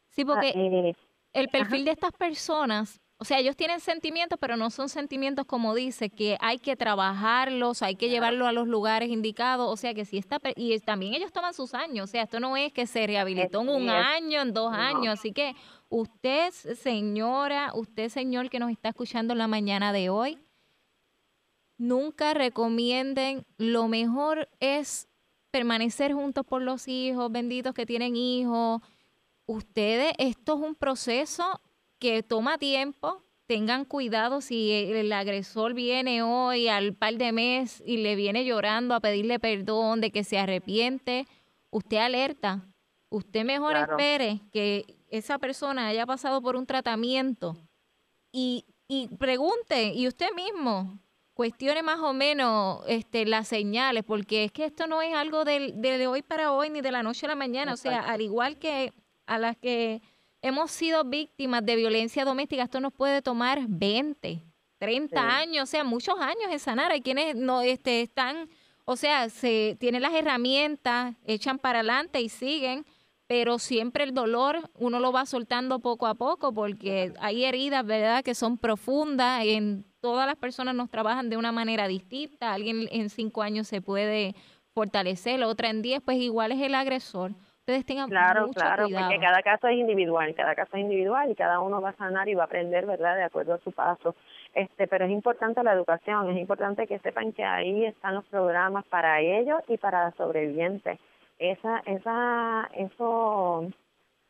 [0.09, 0.95] Sí, porque ah, eh,
[1.33, 5.75] el perfil de estas personas o sea, ellos tienen sentimientos, pero no son sentimientos como
[5.75, 9.69] dice, que hay que trabajarlos, hay que llevarlos a los lugares indicados.
[9.69, 10.39] O sea, que si está.
[10.55, 12.05] Y también ellos toman sus años.
[12.05, 15.19] O sea, esto no es que se rehabilitó en un año, en dos años.
[15.19, 15.53] Así que
[15.89, 20.39] usted, señora, usted, señor, que nos está escuchando en la mañana de hoy,
[21.77, 23.45] nunca recomienden.
[23.57, 25.09] Lo mejor es
[25.51, 28.81] permanecer juntos por los hijos, benditos que tienen hijos.
[29.45, 31.59] Ustedes, esto es un proceso
[31.99, 37.97] que toma tiempo, tengan cuidado si el agresor viene hoy al par de mes y
[37.97, 41.27] le viene llorando a pedirle perdón, de que se arrepiente,
[41.71, 42.63] usted alerta,
[43.09, 47.57] usted mejor espere que esa persona haya pasado por un tratamiento
[48.31, 50.99] y, y pregunte, y usted mismo
[51.33, 55.71] cuestione más o menos este, las señales, porque es que esto no es algo de,
[55.71, 58.59] de hoy para hoy ni de la noche a la mañana, o sea, al igual
[58.59, 58.93] que
[59.25, 60.01] a las que
[60.41, 64.43] hemos sido víctimas de violencia doméstica, esto nos puede tomar 20,
[64.77, 66.91] 30 años, o sea, muchos años en sanar.
[66.91, 68.49] Hay quienes no este, están,
[68.85, 72.85] o sea, se tienen las herramientas, echan para adelante y siguen,
[73.27, 78.23] pero siempre el dolor uno lo va soltando poco a poco porque hay heridas, ¿verdad?,
[78.23, 79.43] que son profundas.
[79.45, 82.53] En todas las personas nos trabajan de una manera distinta.
[82.53, 84.35] Alguien en cinco años se puede
[84.73, 87.35] fortalecer, otra en diez, pues igual es el agresor
[87.69, 91.59] ustedes tengan claro, claro, porque cada caso es individual, cada caso es individual y cada
[91.59, 94.15] uno va a sanar y va a aprender, ¿verdad?, de acuerdo a su paso.
[94.55, 98.85] Este, pero es importante la educación, es importante que sepan que ahí están los programas
[98.85, 100.99] para ellos y para los sobrevivientes.
[101.37, 103.69] Esa, esa, eso,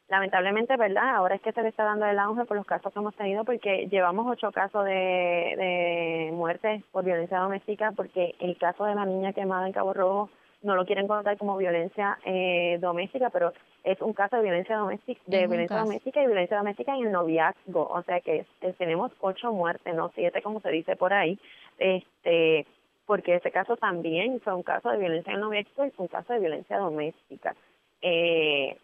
[0.09, 1.15] lamentablemente, ¿verdad?
[1.15, 3.45] Ahora es que se le está dando el auge por los casos que hemos tenido,
[3.45, 9.05] porque llevamos ocho casos de, de muertes por violencia doméstica, porque el caso de la
[9.05, 10.29] niña quemada en Cabo Rojo
[10.62, 13.53] no lo quieren contar como violencia eh, doméstica, pero
[13.84, 17.88] es un caso de violencia doméstica, de violencia doméstica y violencia doméstica en el noviazgo,
[17.88, 18.45] o sea que
[18.78, 21.39] tenemos ocho muertes, no siete como se dice por ahí,
[21.78, 22.66] este,
[23.05, 26.10] porque ese caso también fue un caso de violencia en el noviazgo y fue un
[26.10, 27.55] caso de violencia doméstica.
[28.01, 28.78] Eh,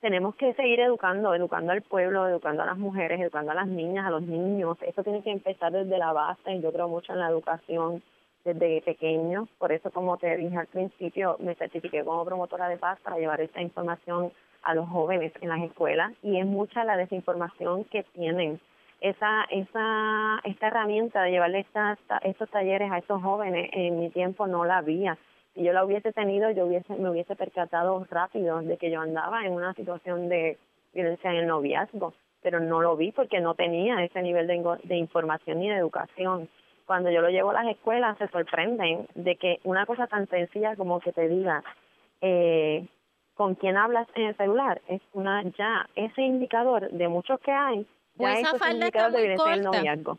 [0.00, 4.04] tenemos que seguir educando, educando al pueblo, educando a las mujeres, educando a las niñas,
[4.04, 4.76] a los niños.
[4.82, 8.02] Eso tiene que empezar desde la base, y yo creo mucho en la educación
[8.44, 9.48] desde pequeño.
[9.58, 13.40] Por eso, como te dije al principio, me certifiqué como promotora de paz para llevar
[13.40, 14.32] esta información
[14.62, 18.60] a los jóvenes en las escuelas y es mucha la desinformación que tienen.
[19.00, 24.46] Esa, esa, esta herramienta de llevarle estas, estos talleres a estos jóvenes en mi tiempo
[24.46, 25.18] no la había
[25.54, 29.44] Si yo la hubiese tenido, yo hubiese me hubiese percatado rápido de que yo andaba
[29.44, 30.56] en una situación de
[30.94, 34.96] violencia en el noviazgo, pero no lo vi porque no tenía ese nivel de, de
[34.96, 36.48] información ni de educación.
[36.92, 40.76] Cuando yo lo llevo a las escuelas se sorprenden de que una cosa tan sencilla
[40.76, 41.64] como que te diga
[42.20, 42.86] eh,
[43.32, 47.86] con quién hablas en el celular es una ya ese indicador de muchos que hay
[48.16, 50.18] ya es un indicador de violencia noviazgo.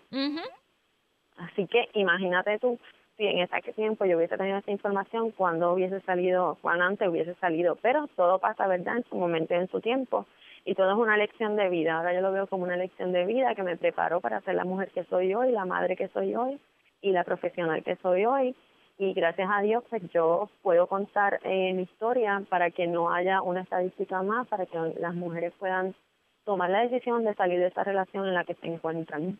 [1.38, 2.80] Así que imagínate tú
[3.18, 7.36] si en ese tiempo yo hubiese tenido esta información, cuando hubiese salido, cuando antes hubiese
[7.36, 10.26] salido, pero todo pasa, ¿verdad?, en su momento, en su tiempo,
[10.66, 11.98] y todo es una lección de vida.
[11.98, 14.64] Ahora yo lo veo como una lección de vida que me preparó para ser la
[14.64, 16.60] mujer que soy hoy, la madre que soy hoy
[17.02, 18.56] y la profesional que soy hoy.
[18.98, 23.42] Y gracias a Dios, pues yo puedo contar eh, mi historia para que no haya
[23.42, 25.96] una estadística más, para que las mujeres puedan
[26.46, 29.40] tomar la decisión de salir de esa relación en la que se encuentran.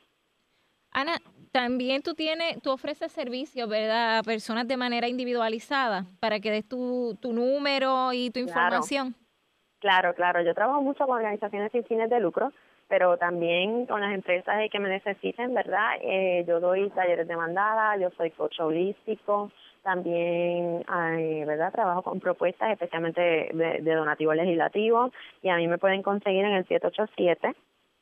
[0.92, 1.18] Ana,
[1.52, 4.20] también tú tienes, tú ofreces servicios, ¿verdad?
[4.20, 9.16] A personas de manera individualizada para que des tu, tu número y tu información.
[9.84, 10.42] Claro, claro.
[10.42, 12.54] Yo trabajo mucho con organizaciones sin fines de lucro,
[12.88, 15.98] pero también con las empresas que me necesiten, ¿verdad?
[16.02, 20.86] Eh, yo doy talleres de mandada, yo soy coach holístico, también,
[21.46, 21.74] ¿verdad?
[21.74, 25.12] Trabajo con propuestas, especialmente de, de donativo legislativo,
[25.42, 27.54] y a mí me pueden conseguir en el 787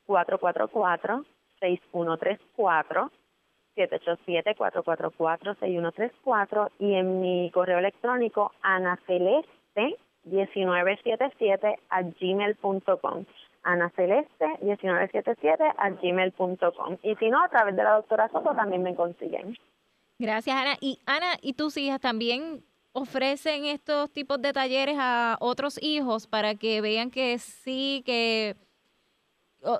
[0.06, 1.26] 444
[1.62, 3.10] 6134
[3.76, 8.52] 787-444-6134 y en mi correo electrónico
[10.26, 13.26] anaceleste1977 a gmail.com
[13.64, 19.58] anaceleste1977 a gmail.com y si no, a través de la doctora Soto también me consiguen.
[20.18, 20.78] Gracias, Ana.
[20.80, 22.64] Y Ana, ¿y tus hijas también
[22.94, 28.56] ofrecen estos tipos de talleres a otros hijos para que vean que sí, que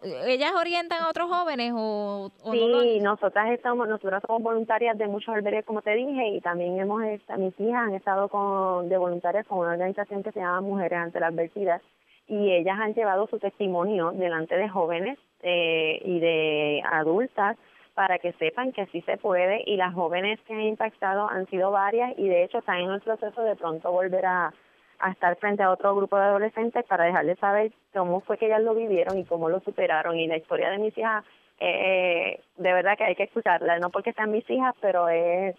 [0.04, 5.66] ellas orientan a otros jóvenes o, sí nosotras estamos nosotras somos voluntarias de muchos albergues
[5.66, 9.72] como te dije y también hemos mis hijas han estado con de voluntarias con una
[9.72, 11.82] organización que se llama Mujeres ante la adversidad
[12.28, 17.58] y ellas han llevado su testimonio delante de jóvenes eh, y de adultas
[17.96, 21.72] para que sepan que sí se puede y las jóvenes que han impactado han sido
[21.72, 24.54] varias y de hecho están en el proceso de pronto volver a
[25.02, 28.62] a estar frente a otro grupo de adolescentes para dejarles saber cómo fue que ellas
[28.62, 30.18] lo vivieron y cómo lo superaron.
[30.18, 31.24] Y la historia de mis hijas,
[31.60, 35.56] eh, de verdad que hay que escucharla, no porque sean mis hijas, pero es,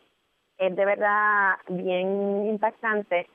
[0.59, 3.27] es de verdad bien impactante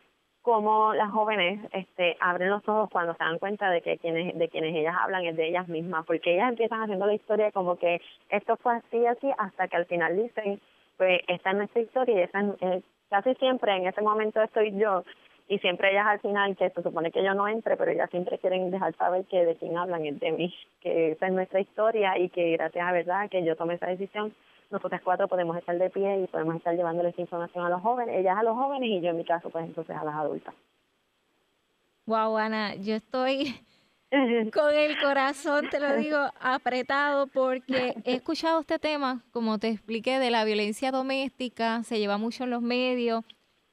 [0.47, 4.47] cómo las jóvenes este, abren los ojos cuando se dan cuenta de que quienes, de
[4.47, 7.99] quienes ellas hablan es de ellas mismas, porque ellas empiezan haciendo la historia como que
[8.29, 10.61] esto fue así, así, hasta que al final dicen,
[10.95, 15.03] pues esta es nuestra historia y esa es, casi siempre en ese momento estoy yo
[15.47, 18.37] y siempre ellas al final, que se supone que yo no entre, pero ellas siempre
[18.37, 22.17] quieren dejar saber que de quién hablan es de mí, que esa es nuestra historia
[22.17, 24.33] y que gracias a verdad que yo tomé esa decisión,
[24.69, 28.37] nosotras cuatro podemos estar de pie y podemos estar llevándoles información a los jóvenes, ellas
[28.37, 30.53] a los jóvenes y yo en mi caso pues entonces a las adultas.
[32.05, 33.55] Wow, Ana, yo estoy
[34.53, 40.19] con el corazón, te lo digo, apretado porque he escuchado este tema, como te expliqué,
[40.19, 43.23] de la violencia doméstica, se lleva mucho en los medios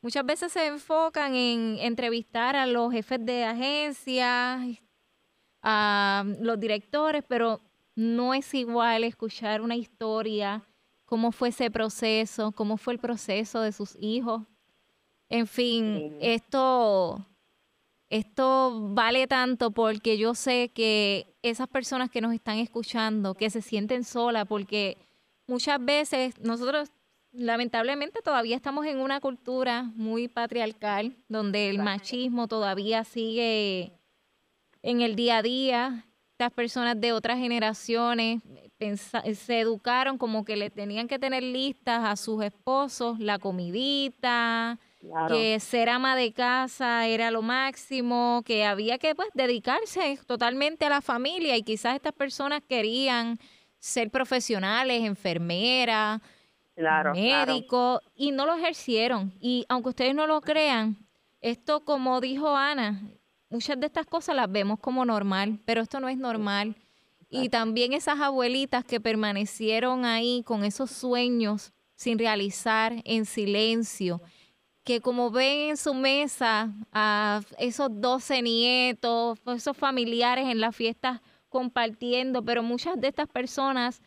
[0.05, 4.61] Muchas veces se enfocan en entrevistar a los jefes de agencias,
[5.63, 7.63] a los directores, pero
[7.95, 10.63] no es igual escuchar una historia,
[11.07, 14.43] cómo fue ese proceso, cómo fue el proceso de sus hijos.
[15.31, 17.27] En fin, esto,
[18.11, 23.63] esto vale tanto porque yo sé que esas personas que nos están escuchando, que se
[23.63, 24.99] sienten solas, porque
[25.47, 26.91] muchas veces nosotros
[27.35, 33.93] lamentablemente todavía estamos en una cultura muy patriarcal, donde el machismo todavía sigue
[34.82, 36.07] en el día a día.
[36.32, 38.43] Estas personas de otras generaciones
[39.35, 44.78] se educaron como que le tenían que tener listas a sus esposos la comidita,
[45.28, 50.91] que ser ama de casa era lo máximo, que había que pues dedicarse totalmente a
[50.91, 53.39] la familia y quizás estas personas querían
[53.78, 56.20] ser profesionales, enfermeras,
[56.75, 59.33] claro, médico, y no lo ejercieron.
[59.41, 60.97] Y aunque ustedes no lo crean,
[61.41, 63.03] esto, como dijo Ana,
[63.51, 66.77] muchas de estas cosas las vemos como normal, pero esto no es normal.
[67.31, 74.20] Y también esas abuelitas que permanecieron ahí con esos sueños sin realizar en silencio,
[74.85, 81.20] que como ven en su mesa a esos 12 nietos, esos familiares en las fiestas
[81.49, 84.03] compartiendo, pero muchas de estas personas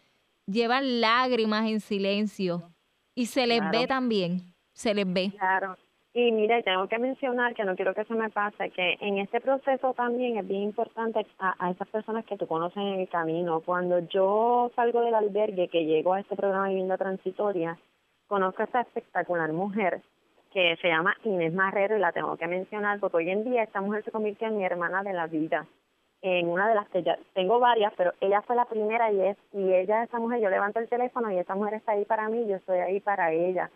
[0.48, 2.72] llevan lágrimas en silencio
[3.14, 5.32] y se les ve también, se les ve.
[5.38, 5.76] Claro.
[6.14, 9.40] Y mira, tengo que mencionar que no quiero que se me pase que en este
[9.40, 13.62] proceso también es bien importante a, esas personas que tú conoces en el camino.
[13.62, 17.78] Cuando yo salgo del albergue, que llego a este programa de vivienda transitoria,
[18.28, 20.02] conozco a esta espectacular mujer
[20.52, 23.82] que se llama Inés Marrero y la tengo que mencionar porque hoy en día esta
[23.82, 25.68] mujer se convirtió en mi hermana de la vida
[26.28, 29.38] en una de las que ya tengo varias, pero ella fue la primera y es
[29.54, 32.46] y ella esa mujer yo levanto el teléfono y esa mujer está ahí para mí,
[32.48, 33.70] yo estoy ahí para ella.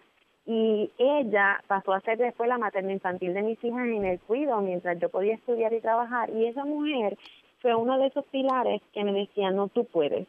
[0.45, 4.59] Y ella pasó a ser después la materna infantil de mis hijas en el cuido
[4.61, 7.17] mientras yo podía estudiar y trabajar y esa mujer
[7.61, 10.27] fue uno de esos pilares que me decía, "No, tú puedes.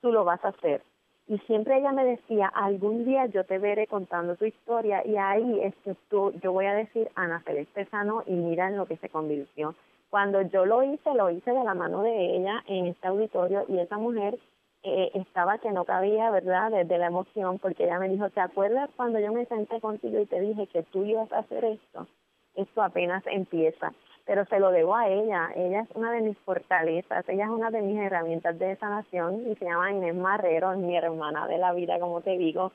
[0.00, 0.82] Tú lo vas a hacer."
[1.28, 5.60] Y siempre ella me decía, "Algún día yo te veré contando tu historia y ahí
[5.62, 8.96] es que tú yo voy a decir Ana Celeste Sano y mira en lo que
[8.96, 9.74] se convirtió."
[10.12, 13.78] Cuando yo lo hice, lo hice de la mano de ella en este auditorio y
[13.78, 14.38] esa mujer
[14.82, 18.90] eh, estaba que no cabía, ¿verdad?, desde la emoción, porque ella me dijo, ¿te acuerdas
[18.94, 22.06] cuando yo me senté contigo y te dije que tú ibas a hacer esto?
[22.54, 23.94] Esto apenas empieza,
[24.26, 27.70] pero se lo debo a ella, ella es una de mis fortalezas, ella es una
[27.70, 31.72] de mis herramientas de sanación y se llama Inés Marrero, es mi hermana de la
[31.72, 32.72] vida, como te digo,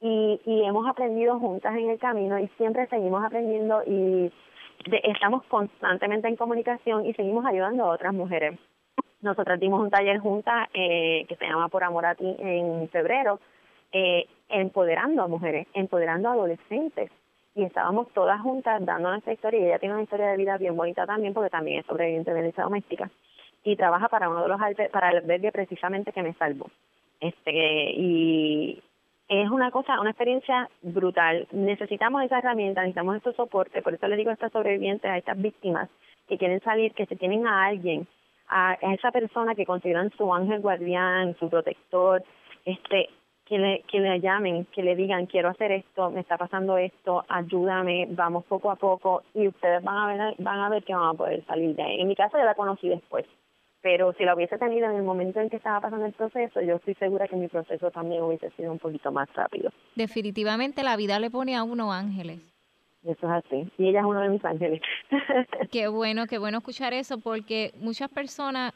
[0.00, 4.32] y, y hemos aprendido juntas en el camino y siempre seguimos aprendiendo y
[5.04, 8.58] estamos constantemente en comunicación y seguimos ayudando a otras mujeres.
[9.20, 13.38] Nosotras dimos un taller juntas eh, que se llama Por Amor a Ti en febrero,
[13.92, 17.10] eh, empoderando a mujeres, empoderando a adolescentes.
[17.54, 20.76] Y estábamos todas juntas dando nuestra historia y ella tiene una historia de vida bien
[20.76, 23.10] bonita también porque también es sobreviviente de violencia doméstica
[23.64, 24.60] y trabaja para uno de los
[24.90, 26.70] para el albergue precisamente que me salvó.
[27.20, 28.82] Este, y
[29.30, 31.46] es una cosa, una experiencia brutal.
[31.52, 35.40] Necesitamos esa herramienta, necesitamos estos soporte, por eso le digo a estas sobrevivientes, a estas
[35.40, 35.88] víctimas
[36.28, 38.08] que quieren salir, que se tienen a alguien,
[38.48, 42.24] a, esa persona que consideran su ángel guardián, su protector,
[42.64, 43.08] este,
[43.46, 47.24] que le, que le llamen, que le digan, quiero hacer esto, me está pasando esto,
[47.28, 51.10] ayúdame, vamos poco a poco, y ustedes van a ver, van a ver que van
[51.10, 52.00] a poder salir de ahí.
[52.00, 53.26] En mi caso yo la conocí después
[53.82, 56.76] pero si la hubiese tenido en el momento en que estaba pasando el proceso, yo
[56.76, 59.70] estoy segura que mi proceso también hubiese sido un poquito más rápido.
[59.94, 62.40] Definitivamente la vida le pone a uno ángeles.
[63.02, 63.70] Eso es así.
[63.78, 64.82] Y ella es uno de mis ángeles.
[65.70, 68.74] qué bueno, qué bueno escuchar eso, porque muchas personas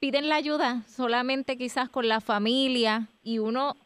[0.00, 3.76] piden la ayuda solamente quizás con la familia y uno,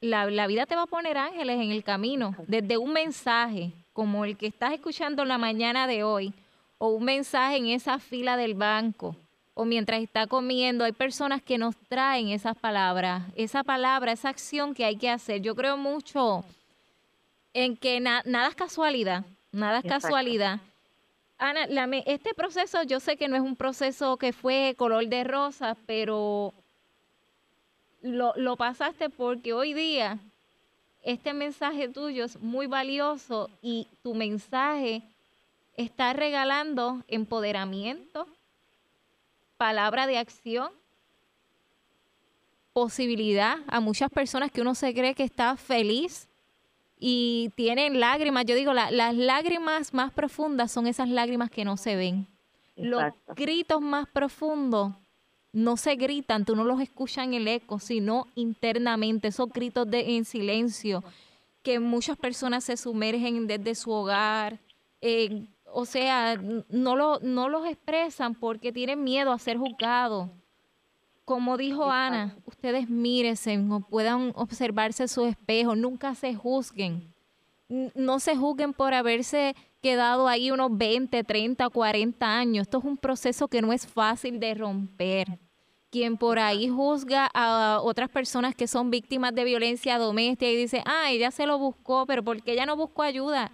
[0.00, 4.24] la, la vida te va a poner ángeles en el camino, desde un mensaje como
[4.24, 6.32] el que estás escuchando la mañana de hoy,
[6.78, 9.16] o un mensaje en esa fila del banco,
[9.58, 14.72] o mientras está comiendo, hay personas que nos traen esas palabras, esa palabra, esa acción
[14.72, 15.42] que hay que hacer.
[15.42, 16.44] Yo creo mucho
[17.52, 20.60] en que nada es casualidad, nada es casualidad.
[21.38, 21.66] Ana,
[22.06, 26.54] este proceso yo sé que no es un proceso que fue color de rosa, pero
[28.00, 30.20] lo, lo pasaste porque hoy día
[31.02, 35.02] este mensaje tuyo es muy valioso y tu mensaje
[35.76, 38.28] está regalando empoderamiento,
[39.58, 40.70] palabra de acción,
[42.72, 46.28] posibilidad a muchas personas que uno se cree que está feliz
[46.98, 48.44] y tienen lágrimas.
[48.46, 52.26] Yo digo, las lágrimas más profundas son esas lágrimas que no se ven.
[52.76, 54.94] Los gritos más profundos
[55.52, 60.16] no se gritan, tú no los escuchas en el eco, sino internamente, esos gritos de,
[60.16, 61.02] en silencio,
[61.62, 64.60] que muchas personas se sumergen desde su hogar,
[65.00, 66.36] en o sea,
[66.68, 70.28] no, lo, no los expresan porque tienen miedo a ser juzgados.
[71.24, 73.58] Como dijo Ana, ustedes mírense,
[73.90, 77.12] puedan observarse su espejo, nunca se juzguen.
[77.68, 82.62] No se juzguen por haberse quedado ahí unos 20, 30, 40 años.
[82.62, 85.38] Esto es un proceso que no es fácil de romper.
[85.90, 90.82] Quien por ahí juzga a otras personas que son víctimas de violencia doméstica y dice,
[90.86, 93.50] ah, ella se lo buscó, pero ¿por qué ella no buscó ayuda?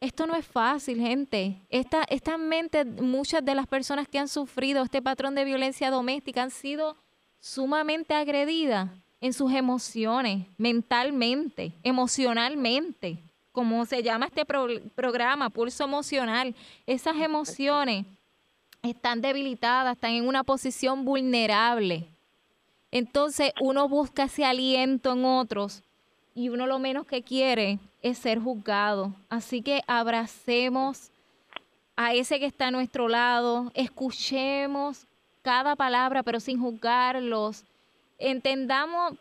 [0.00, 1.60] Esto no es fácil, gente.
[1.68, 6.42] Esta, esta mente, muchas de las personas que han sufrido este patrón de violencia doméstica
[6.42, 6.96] han sido
[7.40, 8.90] sumamente agredidas
[9.20, 13.18] en sus emociones, mentalmente, emocionalmente,
[13.50, 16.54] como se llama este programa, pulso emocional.
[16.86, 18.06] Esas emociones
[18.82, 22.06] están debilitadas, están en una posición vulnerable.
[22.92, 25.82] Entonces uno busca ese aliento en otros
[26.38, 29.12] y uno lo menos que quiere es ser juzgado.
[29.28, 31.10] Así que abracemos
[31.96, 35.04] a ese que está a nuestro lado, escuchemos
[35.42, 37.64] cada palabra, pero sin juzgarlos.
[38.18, 39.14] Entendamos,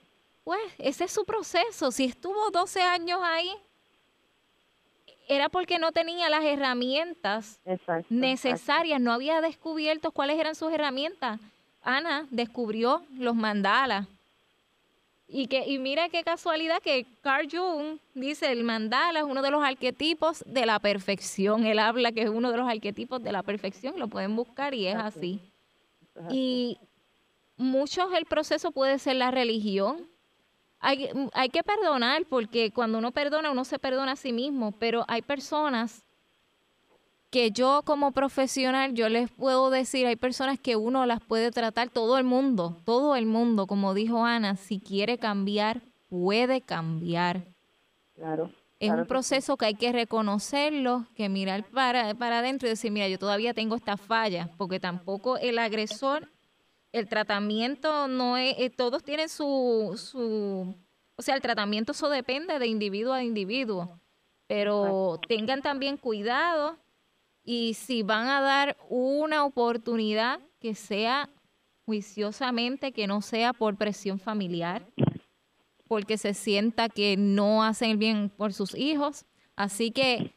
[0.43, 1.89] pues, ese es su proceso.
[1.89, 3.51] Si estuvo 12 años ahí,
[5.27, 7.59] era porque no tenía las herramientas
[8.09, 11.39] necesarias, no había descubierto cuáles eran sus herramientas.
[11.81, 14.05] Ana descubrió los mandalas
[15.27, 19.51] y, que, y mira qué casualidad que Carl Jung dice, el mandala es uno de
[19.51, 21.65] los arquetipos de la perfección.
[21.65, 24.87] Él habla que es uno de los arquetipos de la perfección, lo pueden buscar y
[24.87, 25.41] es así.
[26.31, 26.77] Y
[27.57, 30.07] muchos el proceso puede ser la religión,
[30.79, 35.03] hay, hay que perdonar porque cuando uno perdona, uno se perdona a sí mismo, pero
[35.07, 36.03] hay personas
[37.29, 41.89] que yo como profesional, yo les puedo decir, hay personas que uno las puede tratar,
[41.89, 47.43] todo el mundo, todo el mundo, como dijo Ana, si quiere cambiar, puede cambiar.
[48.15, 48.51] Claro.
[48.79, 53.07] Es un proceso que hay que reconocerlo, que mirar para, para adentro y decir, mira,
[53.07, 56.31] yo todavía tengo esta falla, porque tampoco el agresor,
[56.91, 60.75] el tratamiento no es, eh, todos tienen su, su,
[61.15, 63.99] o sea, el tratamiento eso depende de individuo a individuo,
[64.45, 66.77] pero tengan también cuidado
[67.49, 71.29] y si van a dar una oportunidad que sea
[71.85, 74.85] juiciosamente, que no sea por presión familiar,
[75.87, 79.25] porque se sienta que no hacen el bien por sus hijos.
[79.55, 80.35] Así que,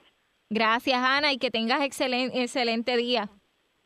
[0.51, 3.29] Gracias, Ana, y que tengas excelente, excelente día.